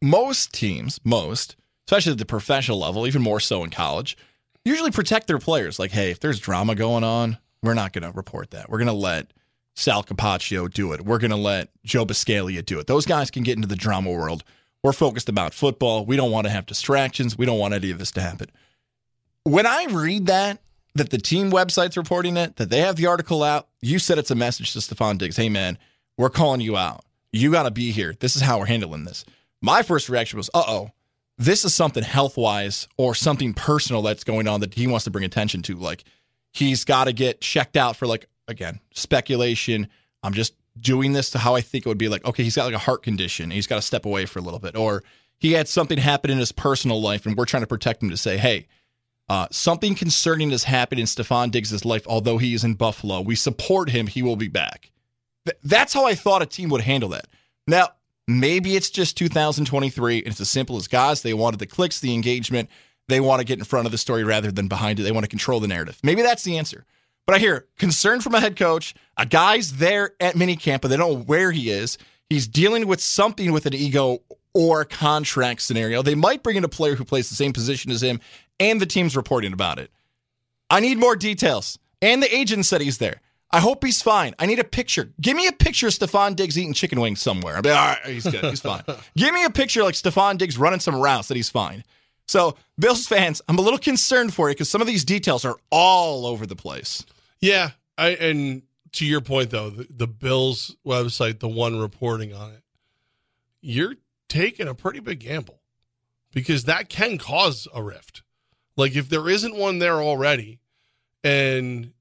[0.00, 4.16] most teams, most, especially at the professional level, even more so in college,
[4.64, 5.78] usually protect their players.
[5.78, 8.68] Like, hey, if there's drama going on, we're not going to report that.
[8.68, 9.32] We're going to let
[9.74, 11.04] Sal Capaccio do it.
[11.04, 12.86] We're going to let Joe Buscaglia do it.
[12.86, 14.44] Those guys can get into the drama world.
[14.82, 16.04] We're focused about football.
[16.04, 17.38] We don't want to have distractions.
[17.38, 18.50] We don't want any of this to happen.
[19.44, 20.60] When I read that,
[20.94, 24.30] that the team website's reporting it, that they have the article out, you said it's
[24.30, 25.36] a message to Stefon Diggs.
[25.36, 25.78] Hey, man,
[26.18, 27.04] we're calling you out.
[27.32, 28.14] You got to be here.
[28.20, 29.24] This is how we're handling this.
[29.62, 30.90] My first reaction was, uh oh,
[31.38, 35.10] this is something health wise or something personal that's going on that he wants to
[35.10, 35.76] bring attention to.
[35.76, 36.04] Like
[36.52, 39.88] he's got to get checked out for, like, again, speculation.
[40.22, 42.66] I'm just doing this to how I think it would be like, okay, he's got
[42.66, 43.50] like a heart condition.
[43.50, 44.76] he's got to step away for a little bit.
[44.76, 45.02] Or
[45.38, 48.16] he had something happen in his personal life and we're trying to protect him to
[48.16, 48.66] say, hey,
[49.28, 53.20] uh, something concerning has happened in Stefon Diggs' life, although he is in Buffalo.
[53.20, 54.06] We support him.
[54.06, 54.90] He will be back.
[55.46, 57.26] Th- that's how I thought a team would handle that.
[57.66, 57.88] Now,
[58.26, 62.14] maybe it's just 2023 and it's as simple as guys, they wanted the clicks, the
[62.14, 62.68] engagement.
[63.08, 65.02] They want to get in front of the story rather than behind it.
[65.02, 65.98] They want to control the narrative.
[66.02, 66.84] Maybe that's the answer.
[67.26, 68.94] But I hear concern from a head coach.
[69.16, 71.98] A guy's there at minicamp, but they don't know where he is.
[72.28, 74.22] He's dealing with something with an ego
[74.54, 76.02] or contract scenario.
[76.02, 78.20] They might bring in a player who plays the same position as him,
[78.58, 79.90] and the team's reporting about it.
[80.70, 81.78] I need more details.
[82.00, 83.20] And the agent said he's there.
[83.52, 84.34] I hope he's fine.
[84.38, 85.12] I need a picture.
[85.20, 87.56] Give me a picture of Stefon Diggs eating chicken wings somewhere.
[87.56, 88.44] I'll be all right, he's good.
[88.44, 88.82] He's fine.
[89.16, 91.84] Give me a picture like Stefon Diggs running some routes that he's fine.
[92.26, 95.56] So, Bills fans, I'm a little concerned for you because some of these details are
[95.70, 97.04] all over the place.
[97.40, 98.62] Yeah, I and
[98.92, 102.62] to your point though, the, the Bills website, the one reporting on it,
[103.60, 103.96] you're
[104.28, 105.60] taking a pretty big gamble
[106.32, 108.22] because that can cause a rift.
[108.76, 110.60] Like if there isn't one there already,
[111.22, 111.92] and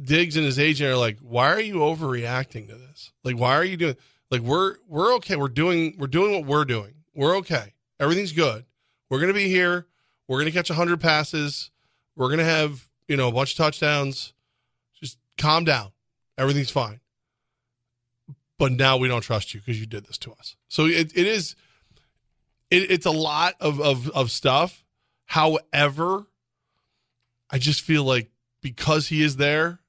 [0.00, 3.12] Diggs and his agent are like, "Why are you overreacting to this?
[3.24, 3.96] Like, why are you doing?
[4.30, 5.36] Like, we're we're okay.
[5.36, 6.94] We're doing we're doing what we're doing.
[7.14, 7.74] We're okay.
[7.98, 8.64] Everything's good.
[9.10, 9.86] We're gonna be here.
[10.28, 11.70] We're gonna catch hundred passes.
[12.14, 14.32] We're gonna have you know a bunch of touchdowns.
[15.00, 15.90] Just calm down.
[16.36, 17.00] Everything's fine.
[18.58, 20.56] But now we don't trust you because you did this to us.
[20.68, 21.54] So it, it is
[22.70, 24.84] it, it's a lot of, of of stuff.
[25.26, 26.26] However,
[27.50, 28.30] I just feel like
[28.60, 29.80] because he is there,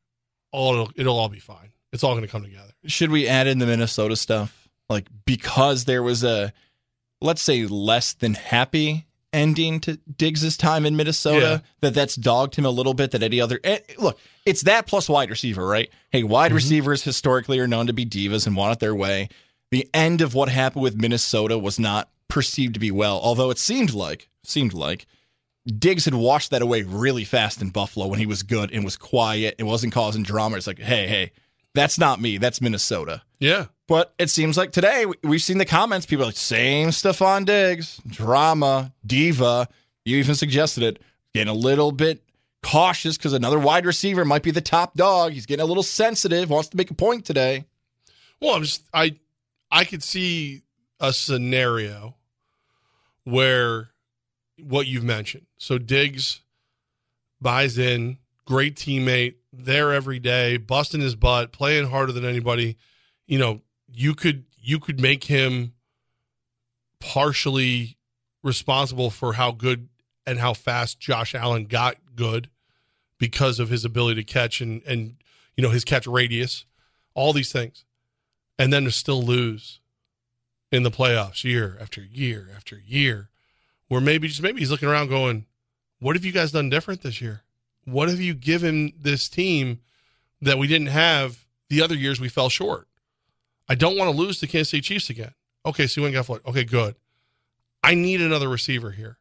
[0.51, 1.71] all it'll, all be fine.
[1.91, 2.71] It's all going to come together.
[2.85, 4.67] Should we add in the Minnesota stuff?
[4.89, 6.51] Like because there was a
[7.21, 11.69] let's say less than happy ending to Diggs's time in Minnesota Yeah.
[11.81, 15.07] that that's dogged him a little bit that any other eh, look it's that plus
[15.07, 16.29] wide receiver right hey Mm-hmm.
[16.31, 19.29] wide receivers historically are known to be divas and want it their way
[19.69, 23.59] the end of what happened with Minnesota was not perceived to be well although it
[23.59, 25.05] seemed like seemed like
[25.67, 28.95] Diggs had washed that away really fast in Buffalo when he was good and was
[28.97, 31.31] quiet and wasn't causing drama it's like hey hey
[31.75, 33.65] that's not me that's Minnesota Yeah.
[33.87, 36.05] but it seems like today we- we've seen the comments.
[36.05, 39.67] People are like, same Stefon Diggs, drama, diva.
[40.05, 41.01] You even suggested it.
[41.35, 42.23] Getting a little bit
[42.63, 45.33] cautious because another wide receiver might be the top dog.
[45.33, 47.65] He's getting a little sensitive, wants to make a point today.
[48.41, 49.15] Well, I'm just I
[49.71, 50.63] I could see
[50.99, 52.15] a scenario
[53.23, 53.89] where
[54.63, 55.45] what you've mentioned.
[55.57, 56.41] So Diggs
[57.41, 62.77] buys in, great teammate, there every day, busting his butt, playing harder than anybody.
[63.27, 65.73] You know, you could you could make him
[66.99, 67.97] partially
[68.43, 69.89] responsible for how good
[70.25, 72.49] and how fast Josh Allen got good
[73.17, 75.15] because of his ability to catch and and
[75.57, 76.65] you know his catch radius,
[77.15, 77.85] all these things
[78.59, 79.79] and then to still lose
[80.71, 83.29] in the playoffs year after year after year,
[83.89, 85.45] where maybe just maybe he's looking around going,
[85.99, 87.41] What have you guys done different this year?
[87.83, 89.81] What have you given this team
[90.41, 92.87] that we didn't have the other years we fell short?
[93.67, 95.33] I don't want to lose to Kansas City Chiefs again.
[95.65, 96.41] Okay, so you went got Floyd.
[96.45, 96.95] Okay, good.
[97.83, 99.17] I need another receiver here.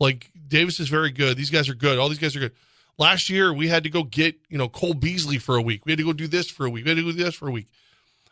[0.00, 1.36] Like Davis is very good.
[1.36, 1.98] These guys are good.
[1.98, 2.52] All these guys are good.
[2.98, 5.84] Last year we had to go get, you know, Cole Beasley for a week.
[5.84, 6.84] We had to go do this for a week.
[6.84, 7.68] We had to go do this for a week.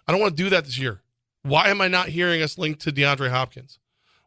[0.07, 1.01] I don't want to do that this year.
[1.43, 3.79] Why am I not hearing us linked to DeAndre Hopkins?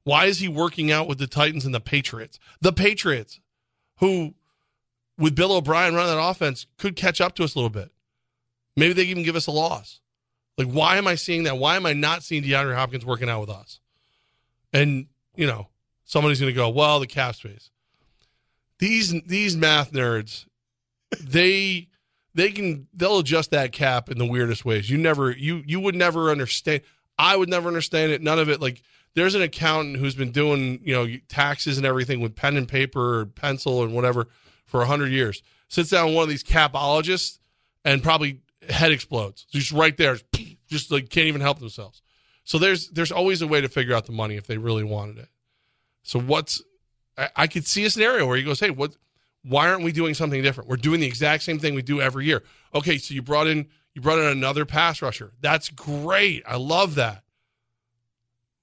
[0.08, 2.39] Why is he working out with the Titans and the Patriots?
[2.62, 3.41] The Patriots,
[3.98, 4.36] who,
[5.17, 7.91] with Bill O'Brien running that offense, could catch up to us a little bit.
[8.78, 10.00] Maybe they even give us a loss.
[10.58, 11.58] Like, why am I seeing that?
[11.58, 13.82] Why am I not seeing DeAndre Hopkins working out with us?
[14.72, 15.67] And, you know,
[16.06, 17.70] somebody's going to go, well, the cap space.
[18.80, 20.46] These these math nerds,
[21.22, 21.89] they
[22.34, 24.89] they can they'll adjust that cap in the weirdest ways.
[24.89, 26.80] You never you you would never understand.
[27.20, 28.22] I would never understand it.
[28.22, 28.62] None of it.
[28.62, 28.82] Like
[29.17, 33.21] there's an accountant who's been doing you know taxes and everything with pen and paper
[33.21, 34.27] or pencil and whatever
[34.65, 35.41] for a hundred years.
[35.69, 37.39] Sits down with one of these capologists
[37.84, 39.45] and probably head explodes.
[39.45, 40.19] Just right there,
[40.67, 42.03] just like can't even help themselves.
[42.43, 45.17] So there's there's always a way to figure out the money if they really wanted
[45.17, 45.30] it.
[46.03, 46.62] So what's
[47.17, 48.95] I, I could see a scenario where he goes, hey, what?
[49.43, 50.69] Why aren't we doing something different?
[50.69, 52.43] We're doing the exact same thing we do every year.
[52.75, 55.32] Okay, so you brought in You brought in another pass rusher.
[55.41, 56.43] That's great.
[56.47, 57.23] I love that.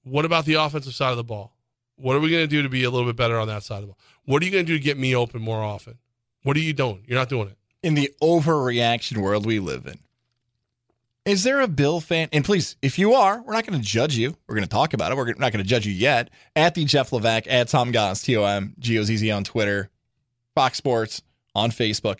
[0.05, 1.51] What about the offensive side of the ball?
[1.97, 3.77] What are we going to do to be a little bit better on that side
[3.77, 3.97] of the ball?
[4.25, 5.97] What are you going to do to get me open more often?
[6.43, 7.03] What are you doing?
[7.07, 7.57] You're not doing it.
[7.81, 9.99] In the overreaction world we live in,
[11.25, 12.29] is there a Bill fan?
[12.31, 14.37] And please, if you are, we're not going to judge you.
[14.47, 15.17] We're going to talk about it.
[15.17, 16.29] We're not going to judge you yet.
[16.55, 19.43] At the Jeff Levack, at Tom Goss, T O M G O Z Z on
[19.43, 19.89] Twitter,
[20.53, 21.23] Fox Sports
[21.55, 22.19] on Facebook.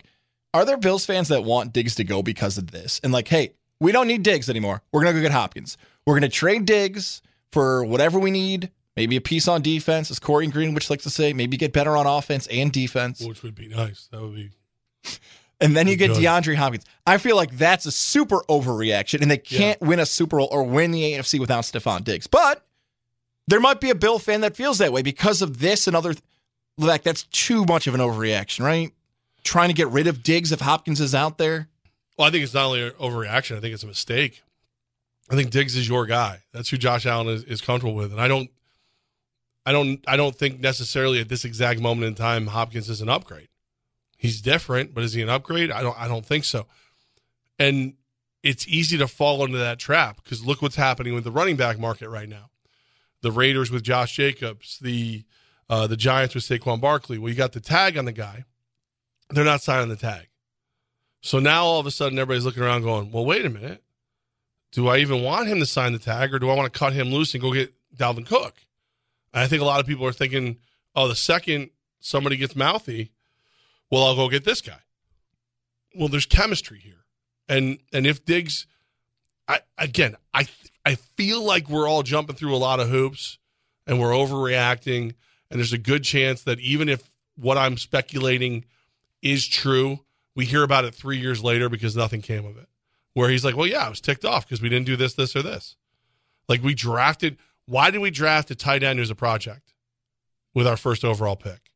[0.52, 3.00] Are there Bills fans that want Diggs to go because of this?
[3.04, 4.82] And like, hey, we don't need Diggs anymore.
[4.90, 5.76] We're going to go get Hopkins.
[6.04, 7.22] We're going to trade Diggs
[7.52, 8.70] for whatever we need.
[8.96, 11.34] Maybe a piece on defense, as Corey Greenwich likes to say.
[11.34, 13.20] Maybe get better on offense and defense.
[13.20, 14.08] Which would be nice.
[14.10, 14.50] That would be.
[15.58, 16.10] And then you get.
[16.10, 16.84] DeAndre Hopkins.
[17.06, 20.62] I feel like that's a super overreaction, and they can't win a Super Bowl or
[20.64, 22.26] win the AFC without Stefon Diggs.
[22.26, 22.62] But
[23.48, 26.14] there might be a Bill fan that feels that way because of this and other.
[26.76, 28.92] Like that's too much of an overreaction, right?
[29.44, 31.68] Trying to get rid of Diggs if Hopkins is out there.
[32.18, 33.56] Well, I think it's not only an overreaction.
[33.56, 34.42] I think it's a mistake.
[35.30, 36.42] I think Diggs is your guy.
[36.52, 38.50] That's who Josh Allen is, is comfortable with, and I don't,
[39.64, 43.08] I don't, I don't think necessarily at this exact moment in time Hopkins is an
[43.08, 43.48] upgrade.
[44.16, 45.72] He's different, but is he an upgrade?
[45.72, 46.66] I don't, I don't think so.
[47.58, 47.94] And
[48.42, 51.78] it's easy to fall into that trap because look what's happening with the running back
[51.78, 52.50] market right now.
[53.22, 55.24] The Raiders with Josh Jacobs, the
[55.68, 57.18] uh, the Giants with Saquon Barkley.
[57.18, 58.44] Well, you got the tag on the guy.
[59.30, 60.28] They're not signing the tag.
[61.22, 63.82] So now all of a sudden everybody's looking around going, well, wait a minute.
[64.76, 66.92] Do I even want him to sign the tag or do I want to cut
[66.92, 68.56] him loose and go get Dalvin Cook?
[69.32, 70.58] And I think a lot of people are thinking,
[70.94, 73.10] oh, the second somebody gets mouthy,
[73.90, 74.80] well, I'll go get this guy.
[75.94, 77.06] Well, there's chemistry here.
[77.48, 78.66] And and if Diggs
[79.48, 80.46] I again, I
[80.84, 83.38] I feel like we're all jumping through a lot of hoops
[83.86, 85.14] and we're overreacting
[85.50, 88.66] and there's a good chance that even if what I'm speculating
[89.22, 90.00] is true,
[90.34, 92.68] we hear about it three years later because nothing came of it.
[93.16, 95.34] Where he's like, well, yeah, I was ticked off because we didn't do this, this,
[95.34, 95.76] or this.
[96.50, 97.38] Like we drafted.
[97.64, 99.72] Why did we draft a tight end who's a project
[100.52, 101.70] with our first overall pick?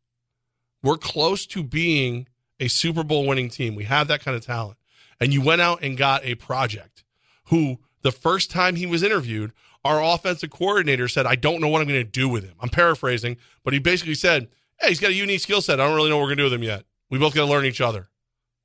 [0.83, 2.29] We're close to being
[2.61, 3.75] a Super Bowl winning team.
[3.75, 4.77] We have that kind of talent.
[5.19, 7.05] And you went out and got a project
[7.47, 11.81] who, the first time he was interviewed, our offensive coordinator said, I don't know what
[11.81, 12.53] I'm going to do with him.
[12.61, 14.49] I'm paraphrasing, but he basically said,
[14.79, 15.81] Hey, he's got a unique skill set.
[15.81, 16.85] I don't really know what we're going to do with him yet.
[17.09, 18.11] We both got to learn each other.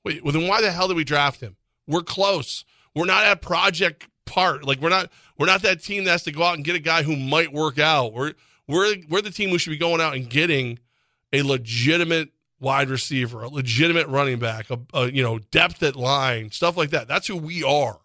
[0.03, 1.55] Wait, well, then why the hell did we draft him?
[1.87, 2.65] We're close.
[2.93, 4.65] We're not at project part.
[4.65, 6.79] Like we're not we're not that team that has to go out and get a
[6.79, 8.13] guy who might work out.
[8.13, 8.33] We're
[8.67, 10.79] we're we're the team who should be going out and getting
[11.31, 16.51] a legitimate wide receiver, a legitimate running back, a, a you know depth at line,
[16.51, 17.07] stuff like that.
[17.07, 17.99] That's who we are.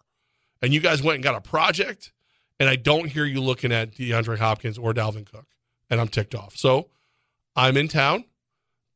[0.61, 2.11] And you guys went and got a project,
[2.59, 5.47] and I don't hear you looking at DeAndre Hopkins or Dalvin Cook,
[5.89, 6.55] and I'm ticked off.
[6.55, 6.89] So
[7.55, 8.25] I'm in town,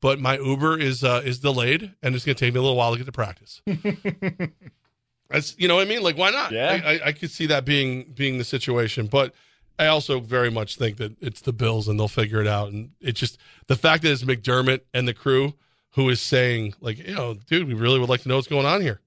[0.01, 2.77] but my Uber is uh, is delayed, and it's going to take me a little
[2.77, 3.61] while to get to practice.
[5.29, 6.03] That's you know what I mean.
[6.03, 6.51] Like why not?
[6.51, 6.81] Yeah.
[6.83, 9.33] I, I, I could see that being being the situation, but
[9.77, 12.71] I also very much think that it's the Bills and they'll figure it out.
[12.71, 15.53] And it's just the fact that it's McDermott and the crew
[15.91, 18.65] who is saying like, you know, dude, we really would like to know what's going
[18.65, 19.01] on here.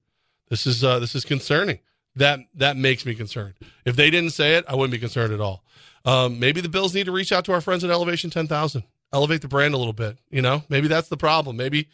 [0.49, 1.79] This is uh, this is concerning.
[2.15, 3.53] That that makes me concerned.
[3.85, 5.63] If they didn't say it, I wouldn't be concerned at all.
[6.05, 8.83] Um, maybe the Bills need to reach out to our friends at Elevation Ten Thousand,
[9.13, 10.17] elevate the brand a little bit.
[10.29, 11.57] You know, maybe that's the problem.
[11.57, 11.87] Maybe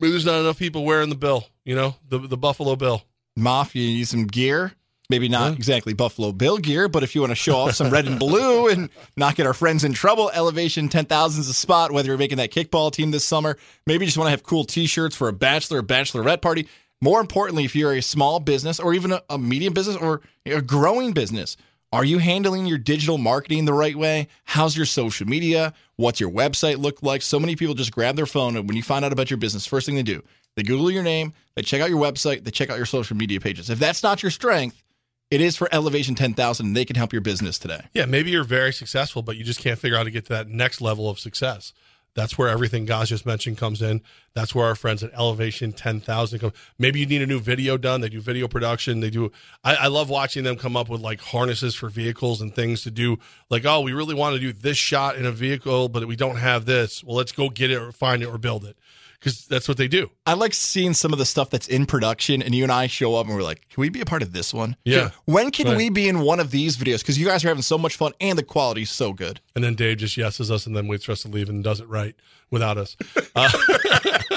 [0.00, 1.46] maybe there's not enough people wearing the bill.
[1.64, 3.02] You know, the the Buffalo Bill.
[3.38, 4.72] Moff, you need some gear.
[5.10, 5.56] Maybe not Yeah.
[5.56, 8.68] exactly Buffalo Bill gear, but if you want to show off some red and blue
[8.72, 11.92] and not get our friends in trouble, Elevation 10,000 is a spot.
[11.92, 14.64] Whether you're making that kickball team this summer, maybe you just want to have cool
[14.64, 16.68] t shirts for a bachelor or bachelorette party.
[17.00, 20.60] More importantly, if you're a small business or even a, a medium business or a
[20.60, 21.56] growing business,
[21.92, 24.28] are you handling your digital marketing the right way?
[24.44, 25.72] How's your social media?
[25.96, 27.22] What's your website look like?
[27.22, 29.66] So many people just grab their phone and when you find out about your business,
[29.66, 30.22] first thing they do,
[30.56, 33.40] they Google your name, they check out your website, they check out your social media
[33.40, 33.70] pages.
[33.70, 34.82] If that's not your strength,
[35.30, 37.80] it is for Elevation 10,000 and they can help your business today.
[37.94, 40.32] Yeah, maybe you're very successful, but you just can't figure out how to get to
[40.34, 41.72] that next level of success.
[42.18, 44.00] That's where everything Gaz just mentioned comes in.
[44.34, 46.52] That's where our friends at Elevation 10,000 come.
[46.76, 48.00] Maybe you need a new video done.
[48.00, 48.98] They do video production.
[48.98, 49.30] They do.
[49.62, 52.90] I, I love watching them come up with like harnesses for vehicles and things to
[52.90, 53.18] do.
[53.50, 56.38] Like, oh, we really want to do this shot in a vehicle, but we don't
[56.38, 57.04] have this.
[57.04, 58.76] Well, let's go get it or find it or build it
[59.20, 60.10] because that's what they do.
[60.26, 63.16] I like seeing some of the stuff that's in production and you and I show
[63.16, 64.76] up and we're like, can we be a part of this one?
[64.84, 65.10] Yeah.
[65.24, 65.76] When can Right.
[65.76, 67.00] we be in one of these videos?
[67.00, 69.40] Because you guys are having so much fun and the quality's so good.
[69.54, 71.80] And then Dave just yeses us and then waits for us to leave and does
[71.80, 72.14] it right
[72.50, 72.96] without us.
[73.34, 73.50] Uh,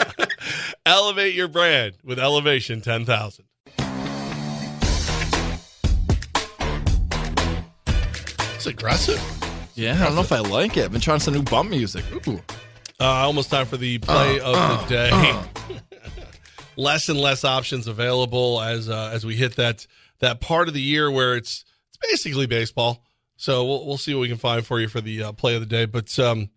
[0.86, 3.46] elevate your brand with Elevation 10,000.
[8.56, 9.20] It's aggressive.
[9.76, 9.96] Yeah.
[10.00, 10.86] I don't know if I like it.
[10.86, 12.04] I've been trying some new bump music.
[12.28, 12.42] Ooh.
[13.02, 15.80] Uh, almost time for the play of the day.
[16.76, 19.88] less and less options available as uh, as we hit that
[20.20, 23.04] that part of the year where it's it's basically baseball.
[23.38, 25.62] So we'll we'll see what we can find for you for the uh, play of
[25.62, 25.86] the day.
[25.86, 26.52] But um,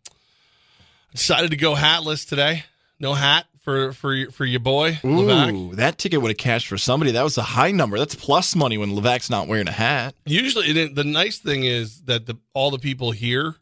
[1.12, 2.64] decided to go hatless today.
[3.00, 5.54] No hat for for for your boy Levac.
[5.54, 7.12] Ooh, that ticket would have cashed for somebody.
[7.12, 7.98] That was a high number.
[7.98, 10.14] That's plus money when Levac's not wearing a hat.
[10.26, 13.56] Usually, the nice thing is that the all the people here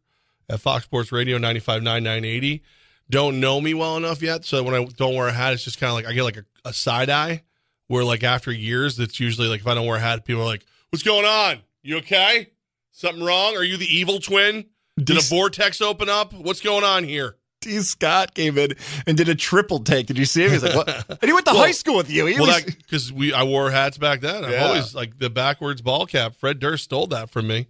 [0.48, 2.62] at Fox Sports Radio 95.9, 980
[3.10, 4.42] don't know me well enough yet.
[4.44, 6.38] So when I don't wear a hat, it's just kind of like I get like
[6.38, 7.42] a, a side eye.
[7.88, 10.46] Where like after years, it's usually like if I don't wear a hat, people are
[10.46, 11.58] like, "What's going on?
[11.82, 12.48] You okay?
[12.92, 13.54] Something wrong?
[13.56, 14.64] Are you the evil twin?
[14.96, 16.32] Did a vortex open up?
[16.32, 17.80] What's going on here?" D.
[17.80, 18.72] Scott came in
[19.06, 20.06] and did a triple take.
[20.06, 20.52] Did you see him?
[20.52, 20.88] He's like, what?
[21.10, 22.24] And he went to Well- high school with you.
[22.26, 24.44] He Well, was, because we I wore hats back then.
[24.44, 26.34] I'm always like the backwards ball cap.
[26.34, 27.68] Fred Durst stole that from me.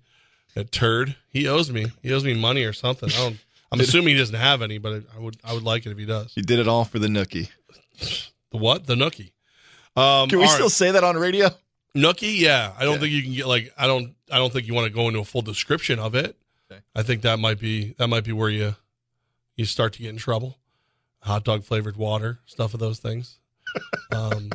[0.55, 1.17] That turd.
[1.31, 1.87] He owes me.
[2.03, 3.09] He owes me money or something.
[3.11, 3.39] I don't.
[3.71, 6.05] I'm assuming he doesn't have any, but I would I would like it if he
[6.05, 6.33] does.
[6.35, 7.49] he did it all for the nookie.
[8.51, 8.87] The what?
[8.87, 9.33] The nookie.
[9.97, 10.71] Um, Can we still right.
[10.71, 11.49] say that on radio?
[11.97, 12.39] nookie?
[12.39, 12.73] Yeah.
[12.79, 13.01] I don't Yeah.
[13.01, 15.21] think you can get like I don't I don't think you want to go into
[15.21, 16.37] a full description of it.
[16.71, 16.81] Okay.
[16.95, 18.77] I think that might be that might be where you
[19.57, 20.59] you start to get in trouble.
[21.21, 23.39] Hot dog flavored water, stuff of those things.
[24.13, 24.51] Um,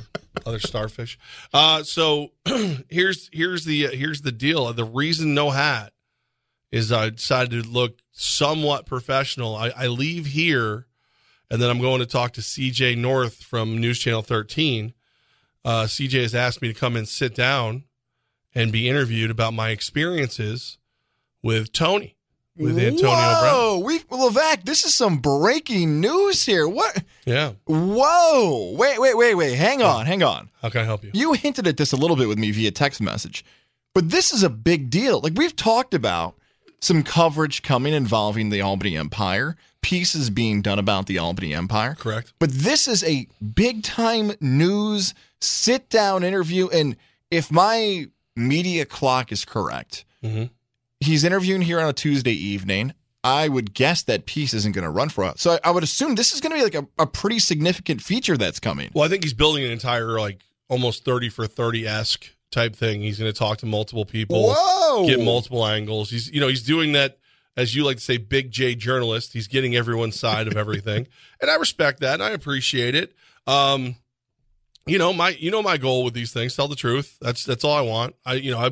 [0.45, 1.17] other starfish.
[1.53, 2.31] Uh, so
[2.89, 4.71] here's here's the here's the deal.
[4.73, 5.93] The reason no hat
[6.71, 9.55] is I decided to look somewhat professional.
[9.55, 10.87] I, I leave here,
[11.49, 14.93] and then I'm going to talk to CJ North from News Channel 13.
[15.63, 17.85] Uh, CJ has asked me to come and sit down
[18.53, 20.77] and be interviewed about my experiences
[21.41, 22.16] with Tony,
[22.57, 23.43] with Antonio Brown.
[23.53, 26.67] Whoa, we Levac, this is some breaking news here.
[26.67, 27.03] What?
[27.25, 28.71] Yeah, Whoa!
[28.77, 29.55] Wait, wait, wait, wait.
[29.55, 30.49] Hang on, hang on.
[30.61, 31.11] how can I help you?
[31.13, 33.43] You hinted at this a little bit with me via text message,
[33.93, 35.19] but this is a big deal.
[35.21, 36.35] Like we've talked about
[36.79, 41.95] some coverage coming involving the Albany Empire, pieces being done about the Albany Empire.
[41.95, 42.33] Correct.
[42.39, 46.67] But this is a big time news sit down interview.
[46.69, 46.95] And
[47.31, 50.51] if my media clock is correct, Mhm.
[50.99, 52.93] He's interviewing here on a Tuesday evening.
[53.23, 55.41] I would guess that piece isn't going to run for us.
[55.41, 58.01] So I, I would assume this is going to be like a, a pretty significant
[58.01, 58.89] feature that's coming.
[58.93, 63.01] Well, I think he's building an entire like almost thirty for thirty esque type thing.
[63.01, 65.07] He's going to talk to multiple people, Whoa!
[65.07, 66.09] get multiple angles.
[66.09, 67.17] He's you know he's doing that
[67.57, 69.33] as you like to say, big J journalist.
[69.33, 71.07] He's getting everyone's side of everything,
[71.41, 73.13] and I respect that and I appreciate it.
[73.47, 73.95] Um,
[74.85, 77.17] you know my you know my goal with these things: tell the truth.
[77.19, 78.15] That's that's all I want.
[78.25, 78.71] I you know I.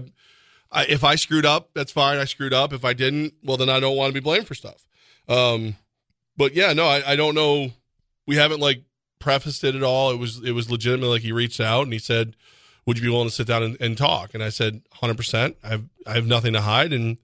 [0.72, 2.18] I, if I screwed up, that's fine.
[2.18, 2.74] I screwed up.
[2.74, 4.86] If I didn't, well, then I don't want to be blamed for stuff.
[5.28, 5.78] Um,
[6.38, 7.72] but yeah, no, I, I don't know.
[8.28, 8.84] We haven't like
[9.20, 10.12] prefaced it at all.
[10.12, 11.08] It was it was legitimate.
[11.08, 12.36] Like he reached out and he said,
[12.86, 15.58] "Would you be willing to sit down and, and talk?" And I said, "100 percent.
[15.64, 17.18] I have I have nothing to hide." And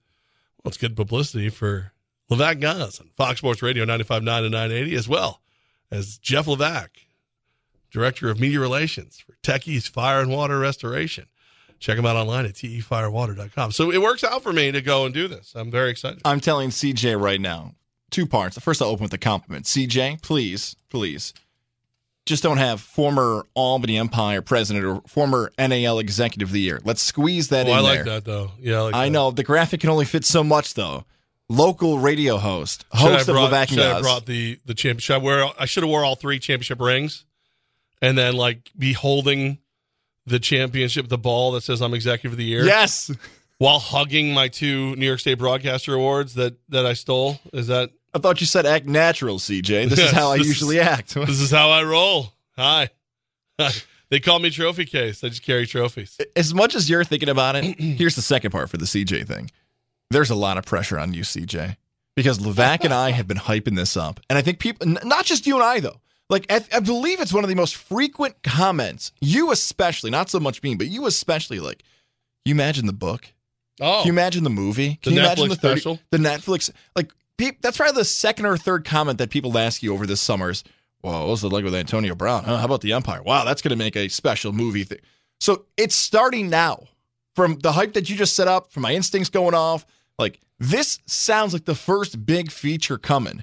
[0.62, 1.92] well, it's good publicity for
[2.30, 5.42] Levac Gaz on Fox Sports Radio 95.9 and 980, as well
[5.90, 6.88] as Jeff Levac,
[7.90, 11.26] Director of Media Relations for Techies Fire and Water Restoration.
[11.82, 13.72] Check them out online at tefirewater.com.
[13.72, 15.52] So it works out for me to go and do this.
[15.56, 16.20] I'm very excited.
[16.24, 17.74] I'm telling CJ right now,
[18.10, 18.56] two parts.
[18.60, 19.64] First, I'll open with a compliment.
[19.66, 21.34] CJ, please, please,
[22.24, 26.80] just don't have former Albany Empire president or former NAL executive of the year.
[26.84, 28.04] Let's squeeze that Oh, in I like there.
[28.04, 28.52] that though.
[28.60, 31.04] Yeah, I, like I know the graphic can only fit so much, though.
[31.48, 35.14] Local radio host, Should host of brought, should I brought the the championship?
[35.14, 35.46] I wear.
[35.58, 37.24] I should have wore all three championship rings,
[38.00, 39.58] and then like be holding
[40.26, 43.10] the championship, the ball that says I'm executive of the year, Yes,
[43.58, 47.38] while hugging my two New York State Broadcaster awards that that I stole.
[47.52, 49.88] Is that I thought you said act natural, CJ.
[49.88, 51.14] This is how I usually is- act.
[51.14, 52.32] this is how I roll?
[52.56, 52.90] Hi.
[54.10, 55.22] they call me trophy case.
[55.24, 56.18] I just carry trophies.
[56.36, 59.50] as much as you're thinking about it, here's the second part for the CJ thing.
[60.10, 61.76] There's a lot of pressure on you, CJ,
[62.14, 65.46] because Levac and I have been hyping this up, and I think people, not just
[65.46, 66.01] you and I, though.
[66.32, 69.12] Like I, I believe it's one of the most frequent comments.
[69.20, 71.60] You especially, not so much me, but you especially.
[71.60, 71.82] Like,
[72.46, 73.26] you imagine the book?
[73.82, 74.98] Oh, Can you imagine the movie?
[75.02, 76.00] Can The you imagine the 30 special?
[76.10, 79.92] The Netflix, like pe- that's probably the second or third comment that people ask you
[79.92, 80.64] over this summer's.
[81.02, 82.44] Well, what was it like with Antonio Brown?
[82.44, 82.56] Huh?
[82.56, 83.22] How about the Empire?
[83.22, 85.00] Wow, that's going to make a special movie thing.
[85.38, 86.84] So it's starting now.
[87.36, 89.84] From the hype that you just set up, from my instincts going off,
[90.18, 93.42] like this sounds like the first big feature coming.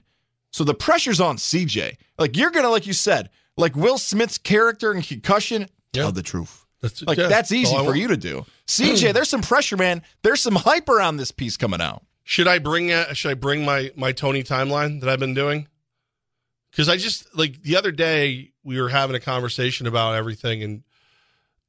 [0.51, 1.97] So the pressure's on CJ.
[2.17, 6.65] Like you're gonna, like you said, like Will Smith's character in Concussion, tell the truth.
[6.81, 8.45] that's, Like yeah, that's easy for you to do.
[8.67, 10.01] CJ, there's some pressure, man.
[10.23, 12.03] There's some hype around this piece coming out.
[12.23, 15.67] Should I bring uh, should I bring my my Tony timeline that I've been doing?
[16.71, 20.83] Because I just like the other day we were having a conversation about everything, and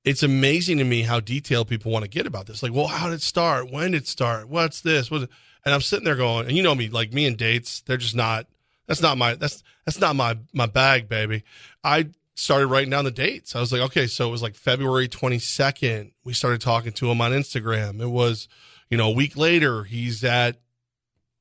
[0.04, 2.62] it's amazing to me how detailed people want to get about this.
[2.62, 3.70] Like, well, how did it start?
[3.70, 4.48] When did it start?
[4.48, 5.10] What's this?
[5.10, 5.28] What?
[5.64, 8.14] And I'm sitting there going, and you know me, like me and dates, they're just
[8.14, 8.46] not.
[8.90, 9.36] That's not my.
[9.36, 11.44] That's that's not my my bag, baby.
[11.84, 13.54] I started writing down the dates.
[13.54, 16.10] I was like, okay, so it was like February 22nd.
[16.24, 18.00] We started talking to him on Instagram.
[18.00, 18.48] It was,
[18.90, 20.56] you know, a week later, he's at,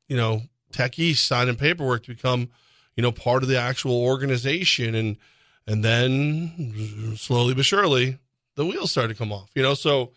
[0.08, 2.50] you know, Tech East signing paperwork to become,
[2.96, 4.94] you know, part of the actual organization.
[4.94, 5.18] And,
[5.66, 8.20] and then slowly but surely,
[8.58, 9.74] the wheels started to come off, you know?
[9.74, 10.12] So,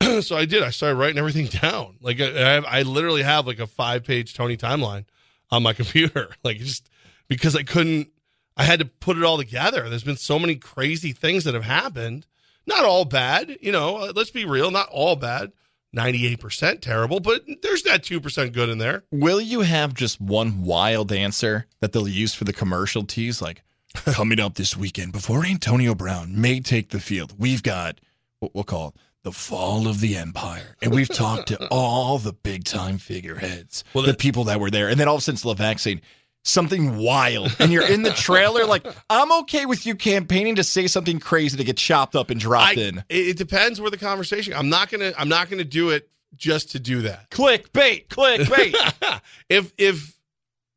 [0.22, 0.62] so I did.
[0.62, 1.98] I started writing everything down.
[2.00, 5.04] Like I, I, literally have like a five page Tony timeline
[5.50, 6.88] on my computer, like just
[7.28, 8.08] because I couldn't,
[8.56, 9.88] I had to put it all together.
[9.88, 12.26] There's been so many crazy things that have happened.
[12.66, 15.52] Not all bad, you know, uh, let's be real, not all bad.
[15.96, 19.02] 98% terrible, but there's that 2% good in there.
[19.10, 23.42] Will you have just one wild answer that they'll use for the commercial tease?
[23.42, 23.62] Like,
[23.94, 28.00] coming up this weekend, before Antonio Brown may take the field, we've got
[28.38, 30.76] what we'll call the fall of the empire.
[30.82, 34.88] And we've talked to all the big time figureheads, Well, the people that were there.
[34.88, 36.00] And then all of a sudden, it's Levac saying
[36.42, 37.54] something wild.
[37.58, 41.56] And you're in the trailer, like, I'm okay with you campaigning to say something crazy
[41.58, 42.98] to get chopped up and dropped I, in.
[43.08, 44.54] it, it depends where the conversation.
[44.54, 45.12] I'm not gonna.
[45.18, 47.30] I'm not gonna do it just to do that.
[47.30, 48.74] Click bait, click bait.
[49.48, 50.18] if if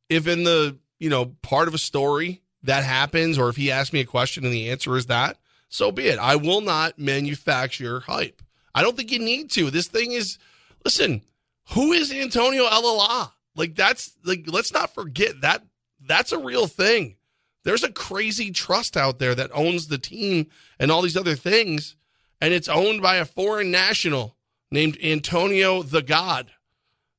[0.09, 3.93] if in the you know part of a story that happens, or if he asks
[3.93, 5.37] me a question and the answer is that,
[5.73, 6.19] so be it.
[6.19, 8.43] I will not manufacture hype.
[8.75, 9.71] I don't think you need to.
[9.71, 10.37] This thing is.
[10.85, 11.23] Listen,
[11.71, 13.31] who is Antonio Elala?
[13.55, 15.63] Like that's like let's not forget that
[15.99, 17.15] that's a real thing.
[17.63, 20.47] There's a crazy trust out there that owns the team
[20.77, 21.95] and all these other things,
[22.39, 24.35] and it's owned by a foreign national
[24.69, 26.51] named Antonio the God.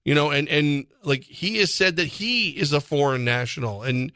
[0.04, 4.12] You know, and and like he has said that he is a foreign national and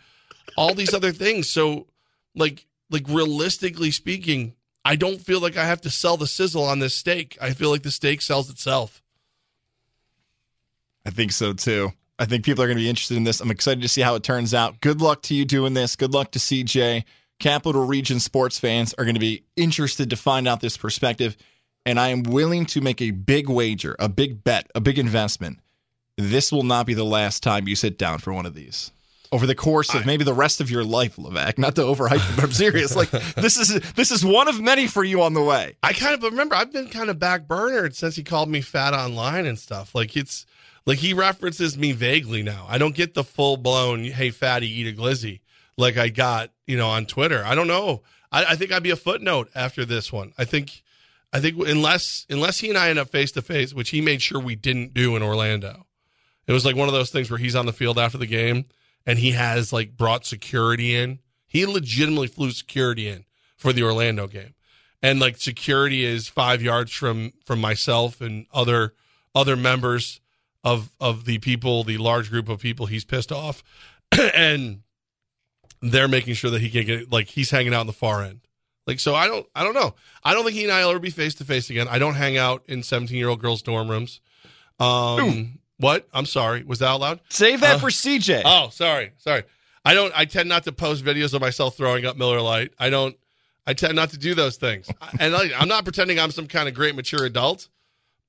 [0.56, 1.50] all these other things.
[1.50, 1.88] So
[2.36, 6.78] like like realistically speaking, I don't feel like I have to sell the sizzle on
[6.78, 7.36] this steak.
[7.40, 9.02] I feel like the steak sells itself.
[11.04, 11.92] I think so too.
[12.18, 13.40] I think people are going to be interested in this.
[13.40, 14.80] I'm excited to see how it turns out.
[14.80, 15.94] Good luck to you doing this.
[15.94, 17.04] Good luck to CJ.
[17.38, 21.36] Capital Region sports fans are going to be interested to find out this perspective.
[21.86, 25.60] And I am willing to make a big wager, a big bet, a big investment.
[26.16, 28.90] This will not be the last time you sit down for one of these.
[29.30, 31.58] Over the course of maybe the rest of your life, Levac.
[31.58, 32.96] Not to overhype but I'm serious.
[32.96, 35.76] Like this is this is one of many for you on the way.
[35.82, 39.44] I kind of remember I've been kind of backburnered since he called me fat online
[39.44, 39.94] and stuff.
[39.94, 40.46] Like it's
[40.86, 42.64] like he references me vaguely now.
[42.68, 45.40] I don't get the full blown "Hey fatty, eat a glizzy"
[45.76, 47.42] like I got you know on Twitter.
[47.44, 48.02] I don't know.
[48.32, 50.32] I, I think I'd be a footnote after this one.
[50.38, 50.82] I think
[51.32, 54.22] I think unless unless he and I end up face to face, which he made
[54.22, 55.86] sure we didn't do in Orlando.
[56.46, 58.64] It was like one of those things where he's on the field after the game
[59.06, 61.20] and he has like brought security in.
[61.46, 63.24] He legitimately flew security in
[63.56, 64.54] for the Orlando game.
[65.02, 68.94] And like security is 5 yards from from myself and other
[69.34, 70.20] other members
[70.64, 73.62] of of the people, the large group of people he's pissed off.
[74.34, 74.82] and
[75.80, 78.40] they're making sure that he can get like he's hanging out in the far end.
[78.86, 79.94] Like so I don't I don't know.
[80.24, 81.88] I don't think he and I will ever be face to face again.
[81.88, 84.20] I don't hang out in 17-year-old girls dorm rooms.
[84.80, 86.08] Um what?
[86.12, 86.62] I'm sorry.
[86.64, 87.20] Was that out loud?
[87.28, 88.42] Save that Uh, for CJ.
[88.44, 89.44] Oh, sorry, sorry.
[89.84, 90.12] I don't.
[90.16, 92.72] I tend not to post videos of myself throwing up Miller Lite.
[92.78, 93.16] I don't.
[93.66, 94.88] I tend not to do those things.
[95.20, 97.68] and like, I'm not pretending I'm some kind of great mature adult,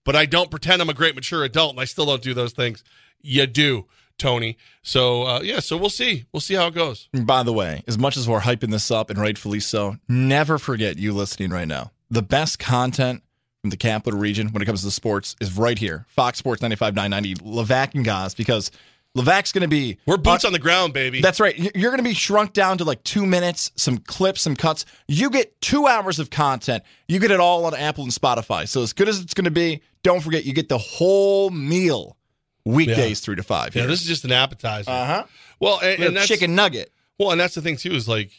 [0.05, 2.53] but I don't pretend I'm a great mature adult, and I still don't do those
[2.53, 2.83] things.
[3.21, 3.85] You do,
[4.17, 4.57] Tony.
[4.83, 5.59] So uh, yeah.
[5.59, 6.25] So we'll see.
[6.31, 7.09] We'll see how it goes.
[7.13, 10.97] By the way, as much as we're hyping this up, and rightfully so, never forget
[10.97, 11.91] you listening right now.
[12.11, 13.23] The best content
[13.61, 16.05] from the capital region when it comes to sports is right here.
[16.09, 18.71] Fox Sports 95 990, Levac and Gaz, because
[19.17, 19.97] Levac's going to be.
[20.05, 21.21] We're boots on the ground, baby.
[21.21, 21.57] That's right.
[21.57, 24.85] You're going to be shrunk down to like two minutes, some clips, some cuts.
[25.07, 26.83] You get two hours of content.
[27.07, 28.67] You get it all on Apple and Spotify.
[28.67, 32.17] So, as good as it's going to be, don't forget you get the whole meal
[32.65, 33.75] weekdays three to five.
[33.75, 34.91] yeah, this is just an appetizer.
[34.91, 35.23] uh huh.
[35.59, 36.93] well, and, and that's chicken nugget.
[37.17, 38.31] Well, and that's the thing too is like,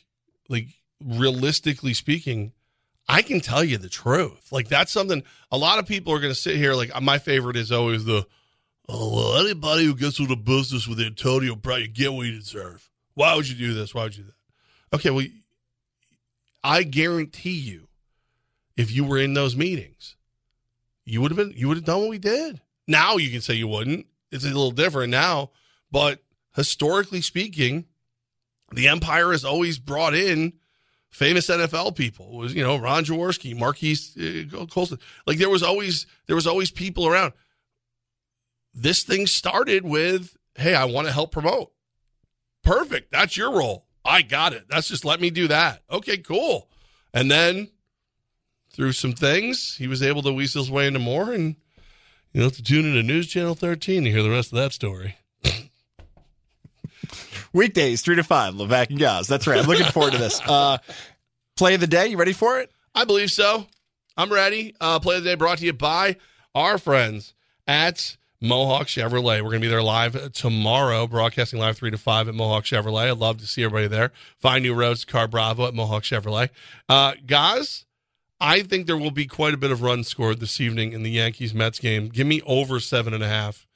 [0.49, 0.69] like
[1.05, 2.53] realistically speaking,
[3.11, 4.53] I can tell you the truth.
[4.53, 6.75] Like that's something a lot of people are going to sit here.
[6.75, 8.25] Like my favorite is always the,
[8.89, 12.89] oh well, anybody who gets into business with Antonio Brown, you get what you deserve.
[13.15, 13.93] Why would you do this?
[13.93, 14.97] Why would you do that?
[14.97, 15.27] Okay, well,
[16.63, 17.89] I guarantee you,
[18.77, 20.15] if you were in those meetings,
[21.05, 22.61] you would have been you would have done what we did.
[22.87, 24.07] Now you can say you wouldn't.
[24.31, 25.51] It's a little different now,
[25.91, 26.23] but
[26.55, 27.87] historically speaking,
[28.73, 30.53] the Empire has always brought in
[31.11, 32.27] famous NFL people.
[32.27, 34.97] It was you know Ron Jaworski, Marquise uh.
[35.27, 37.33] Like there was always there was always people around.
[38.73, 41.73] This thing started with, "Hey, I want to help promote."
[42.63, 43.11] Perfect.
[43.11, 43.87] That's your role.
[44.05, 44.67] I got it.
[44.69, 45.83] That's just let me do that.
[45.91, 46.69] Okay, cool.
[47.13, 47.71] And then
[48.73, 51.33] through some things, he was able to weasel his way into more.
[51.33, 51.57] And
[52.33, 55.17] you know, to tune into News Channel 13 to hear the rest of that story.
[57.53, 59.27] Weekdays, three to five, Levac and Gaz.
[59.27, 59.59] That's right.
[59.59, 60.41] I'm looking forward to this.
[60.49, 60.79] Uh,
[61.57, 62.07] Play of the day.
[62.07, 62.71] You ready for it?
[62.95, 63.67] I believe so.
[64.17, 64.75] I'm ready.
[64.81, 66.17] Uh, play of the day brought to you by
[66.55, 67.35] our friends
[67.67, 69.43] at Mohawk Chevrolet.
[69.43, 73.11] We're going to be there live tomorrow, broadcasting live 3 to 5 at Mohawk Chevrolet.
[73.11, 74.11] I'd love to see everybody there.
[74.39, 76.49] Find new roads, Car Bravo at Mohawk Chevrolet.
[76.89, 77.85] Uh, guys,
[78.41, 81.11] I think there will be quite a bit of runs scored this evening in the
[81.11, 82.09] Yankees Mets game.
[82.09, 83.67] Give me over seven and a half.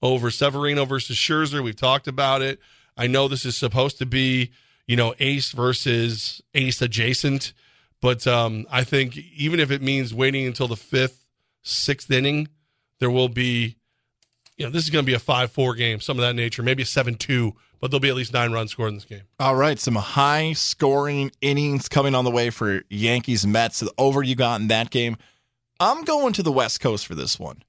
[0.00, 1.62] Over Severino versus Scherzer.
[1.62, 2.58] We've talked about it.
[2.96, 4.52] I know this is supposed to be,
[4.86, 7.52] you know, ace versus ace adjacent,
[8.00, 11.24] but um, I think even if it means waiting until the fifth,
[11.62, 12.48] sixth inning,
[13.00, 13.76] there will be,
[14.56, 16.62] you know, this is going to be a 5 4 game, some of that nature,
[16.62, 19.22] maybe a 7 2, but there'll be at least nine runs scored in this game.
[19.40, 23.80] All right, some high scoring innings coming on the way for Yankees Mets.
[23.80, 25.16] The over you got in that game.
[25.80, 27.63] I'm going to the West Coast for this one.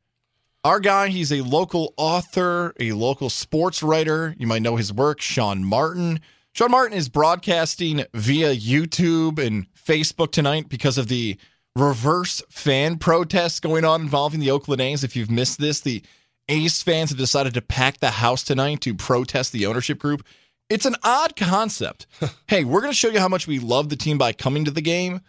[0.66, 4.34] Our guy, he's a local author, a local sports writer.
[4.40, 6.20] You might know his work, Sean Martin.
[6.54, 11.38] Sean Martin is broadcasting via YouTube and Facebook tonight because of the
[11.76, 15.04] reverse fan protests going on involving the Oakland A's.
[15.04, 16.02] If you've missed this, the
[16.50, 20.26] A's fans have decided to pack the house tonight to protest the ownership group.
[20.68, 22.08] It's an odd concept.
[22.48, 24.72] hey, we're going to show you how much we love the team by coming to
[24.72, 25.22] the game,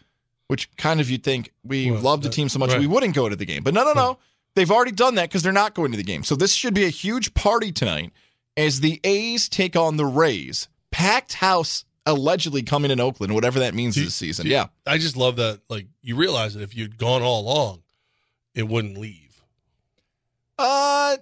[0.46, 2.80] which kind of you'd think we Well, love the team so much right.
[2.80, 3.62] we wouldn't go to the game.
[3.62, 4.18] But no, no, no.
[4.56, 6.24] They've already done that because they're not going to the game.
[6.24, 8.10] So this should be a huge party tonight
[8.56, 10.68] as the A's take on the Rays.
[10.90, 14.44] Packed house allegedly coming in Oakland, whatever that means this season.
[14.46, 14.66] See, Yeah.
[14.86, 15.60] I just love that.
[15.68, 17.82] Like, you realize that if you'd gone all along,
[18.54, 19.42] it wouldn't leave.
[20.58, 21.16] Uh,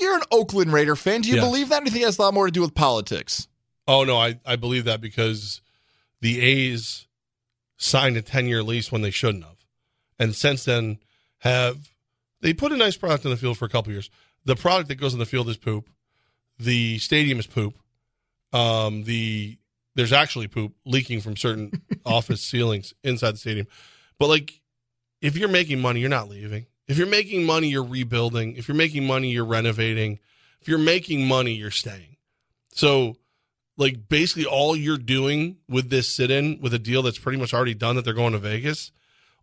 [0.00, 1.22] you're an Oakland Raider fan.
[1.22, 1.44] Do you Yes.
[1.44, 1.82] believe that?
[1.84, 3.48] Think has a lot more to do with politics?
[3.88, 5.60] Oh, no, I, I believe that because
[6.20, 7.06] the A's
[7.76, 9.56] signed a 10 year lease when they shouldn't have.
[10.18, 10.98] And since then,
[11.40, 11.88] have
[12.46, 14.08] they put a nice product on the field for a couple years.
[14.44, 15.90] The product that goes on the field is poop.
[16.60, 17.76] The stadium is poop.
[18.52, 19.58] Um, the
[19.96, 21.72] there's actually poop leaking from certain
[22.06, 23.66] office ceilings inside the stadium.
[24.20, 24.60] But like,
[25.20, 26.66] if you're making money, you're not leaving.
[26.86, 28.54] If you're making money, you're rebuilding.
[28.54, 30.20] If you're making money, you're renovating.
[30.60, 32.16] If you're making money, you're staying.
[32.74, 33.16] So,
[33.76, 37.74] like, basically, all you're doing with this sit-in, with a deal that's pretty much already
[37.74, 38.92] done that they're going to Vegas,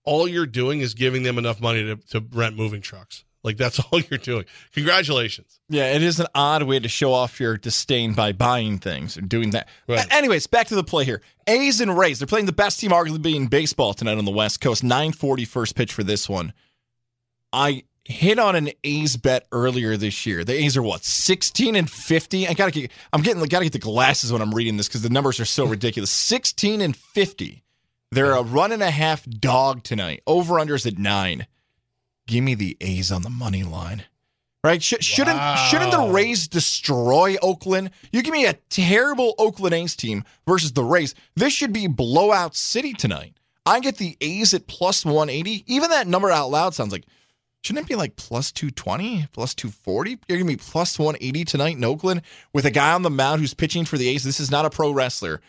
[0.04, 3.24] all you're doing is giving them enough money to, to rent moving trucks.
[3.44, 4.46] Like that's all you're doing.
[4.74, 5.60] Congratulations.
[5.70, 9.22] Yeah, it is an odd way to show off your disdain by buying things or
[9.22, 9.68] doing that.
[9.88, 10.12] Right.
[10.14, 11.22] Anyways, back to the play here.
[11.48, 12.20] A's and Rays.
[12.20, 14.84] They're playing the best team arguably in baseball tonight on the West Coast.
[14.84, 16.54] 940 first pitch for this one.
[17.52, 20.44] I hit on an A's bet earlier this year.
[20.44, 22.48] The A's are what, 16 and 50?
[22.48, 25.10] I gotta get I'm getting gotta get the glasses when I'm reading this because the
[25.10, 26.12] numbers are so ridiculous.
[26.12, 27.63] 16 and 50.
[28.14, 30.22] They're a run and a half dog tonight.
[30.28, 31.48] Over unders at nine.
[32.28, 34.04] Give me the A's on the money line.
[34.64, 34.82] Right?
[34.82, 35.40] Sh- Shouldn't
[35.70, 37.90] shouldn't the Rays destroy Oakland?
[38.12, 41.16] You give me a terrible Oakland A's team versus the Rays.
[41.36, 43.34] This should be blowout city tonight.
[43.66, 45.64] I get the A's at plus 180.
[45.68, 47.06] Even that number out loud sounds like
[47.62, 50.20] shouldn't it be like plus 220, plus 240?
[50.28, 52.22] You're going to be plus 180 tonight in Oakland
[52.54, 54.24] with a guy on the mound who's pitching for the A's.
[54.24, 55.42] This is not a pro wrestler.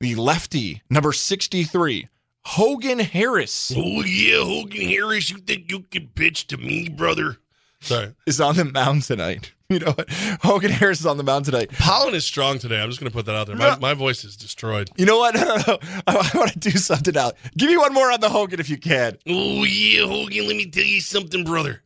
[0.00, 2.08] The lefty, number 63,
[2.44, 3.72] Hogan Harris.
[3.76, 7.38] Oh yeah, Hogan Harris, you think you can pitch to me, brother?
[7.80, 8.14] Sorry.
[8.26, 9.52] is on the mound tonight.
[9.72, 10.10] You know what?
[10.42, 11.70] Hogan Harris is on the mound tonight.
[11.72, 12.78] Pollen is strong today.
[12.78, 13.56] I'm just going to put that out there.
[13.56, 14.90] My, my voice is destroyed.
[14.98, 15.34] You know what?
[15.34, 15.78] No, no, no.
[16.06, 17.36] I, I want to do something out.
[17.56, 19.16] Give me one more on the Hogan if you can.
[19.26, 20.46] Oh yeah, Hogan.
[20.46, 21.82] Let me tell you something, brother.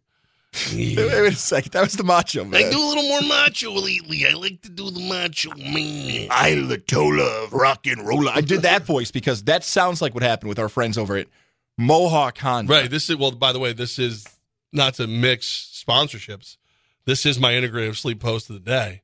[0.75, 1.73] Wait, wait a second.
[1.73, 2.65] That was the macho man.
[2.65, 4.27] I do a little more macho lately.
[4.27, 6.29] I like to do the macho man.
[6.31, 8.29] I Ayatollah of rock and roll.
[8.29, 11.29] I did that voice because that sounds like what happened with our friends over at
[11.79, 12.73] Mohawk Honda.
[12.73, 12.91] Right.
[12.91, 13.33] This is well.
[13.33, 14.27] By the way, this is
[14.73, 15.47] not to mix
[15.87, 16.57] sponsorships.
[17.05, 19.03] This is my integrative sleep post of the day.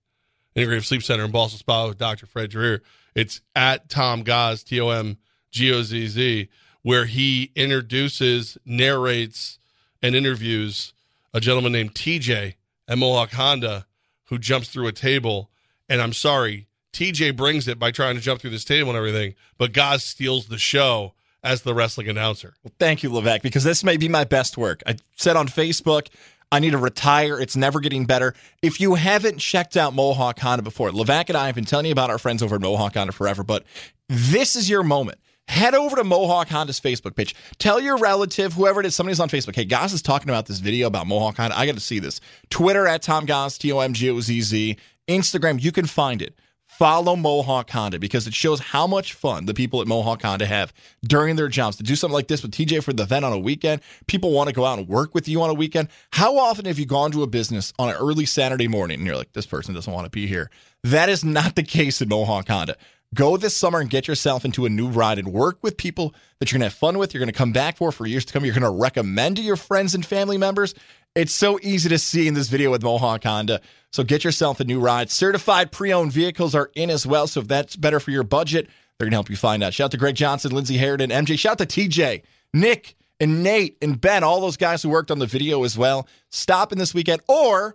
[0.56, 2.26] Integrative Sleep Center in Ballston Spa with Dr.
[2.26, 2.82] Fred Dreer.
[3.14, 5.18] It's at Tom Goz, T O M
[5.50, 6.48] G O Z Z,
[6.82, 9.58] where he introduces, narrates,
[10.02, 10.92] and interviews
[11.32, 12.54] a gentleman named TJ
[12.88, 13.86] at Mohawk Honda
[14.24, 15.50] who jumps through a table.
[15.88, 19.34] And I'm sorry, TJ brings it by trying to jump through this table and everything,
[19.58, 22.54] but Goz steals the show as the wrestling announcer.
[22.62, 24.82] Well, thank you, Levac, because this may be my best work.
[24.86, 26.08] I said on Facebook,
[26.52, 27.40] I need to retire.
[27.40, 28.34] It's never getting better.
[28.60, 31.92] If you haven't checked out Mohawk Honda before, Levac and I have been telling you
[31.92, 33.64] about our friends over at Mohawk Honda forever, but
[34.08, 35.18] this is your moment.
[35.52, 37.34] Head over to Mohawk Honda's Facebook page.
[37.58, 39.54] Tell your relative, whoever it is, somebody's on Facebook.
[39.54, 41.58] Hey, Goss is talking about this video about Mohawk Honda.
[41.58, 42.22] I got to see this.
[42.48, 44.78] Twitter at Tom Goss, T O M G O Z Z.
[45.08, 46.34] Instagram, you can find it.
[46.64, 50.72] Follow Mohawk Honda because it shows how much fun the people at Mohawk Honda have
[51.06, 51.76] during their jobs.
[51.76, 54.48] To do something like this with TJ for the event on a weekend, people want
[54.48, 55.88] to go out and work with you on a weekend.
[56.12, 59.18] How often have you gone to a business on an early Saturday morning and you're
[59.18, 60.50] like, this person doesn't want to be here?
[60.82, 62.78] That is not the case at Mohawk Honda.
[63.14, 66.50] Go this summer and get yourself into a new ride and work with people that
[66.50, 67.12] you're going to have fun with.
[67.12, 68.44] You're going to come back for for years to come.
[68.44, 70.74] You're going to recommend to your friends and family members.
[71.14, 73.60] It's so easy to see in this video with Mohawk Honda.
[73.90, 75.10] So get yourself a new ride.
[75.10, 77.26] Certified pre-owned vehicles are in as well.
[77.26, 79.74] So if that's better for your budget, they're going to help you find out.
[79.74, 81.38] Shout out to Greg Johnson, Lindsey Harridan, MJ.
[81.38, 82.22] Shout out to TJ,
[82.54, 86.08] Nick, and Nate and Ben, all those guys who worked on the video as well.
[86.30, 87.74] Stop in this weekend or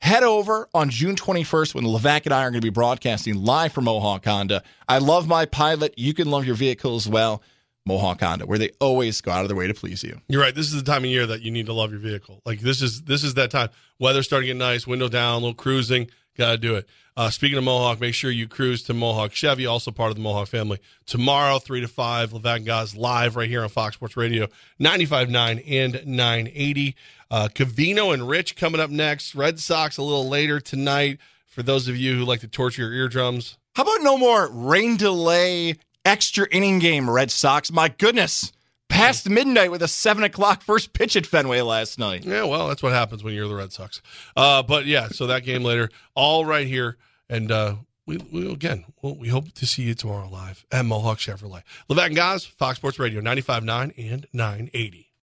[0.00, 3.72] head over on June 21st when Levac and I are going to be broadcasting live
[3.72, 4.62] from Mohawk Honda.
[4.88, 5.94] I love my pilot.
[5.96, 7.42] You can love your vehicle as well.
[7.86, 10.20] Mohawk Honda, where they always go out of their way to please you.
[10.28, 10.54] You're right.
[10.54, 12.42] This is the time of year that you need to love your vehicle.
[12.44, 13.68] Like this is this is that time.
[14.00, 16.10] Weather starting to get nice, window down, a little cruising.
[16.36, 16.86] Got to do it.
[17.16, 20.22] Uh, speaking of Mohawk, make sure you cruise to Mohawk Chevy, also part of the
[20.22, 20.78] Mohawk family.
[21.06, 26.06] Tomorrow, 3 to 5, Levac Guys live right here on Fox Sports Radio, 95.9 and
[26.06, 26.94] 980.
[27.30, 29.34] Uh, Cavino and Rich coming up next.
[29.34, 31.18] Red Sox a little later tonight.
[31.46, 34.98] For those of you who like to torture your eardrums, How about no more rain
[34.98, 37.72] delay extra inning game, Red Sox?
[37.72, 38.52] My goodness.
[38.88, 42.24] Past midnight with a 7 o'clock first pitch at Fenway last night.
[42.24, 44.00] Yeah, well, that's what happens when you're the Red Sox.
[44.36, 46.96] Uh, but yeah, so that game later, all right here,
[47.28, 47.76] and uh,
[48.06, 51.62] we, we again, well, we hope to see you tomorrow live at Mohawk Chevrolet.
[51.90, 55.05] Levac and Guys, Fox Sports Radio, 95.9 and 980.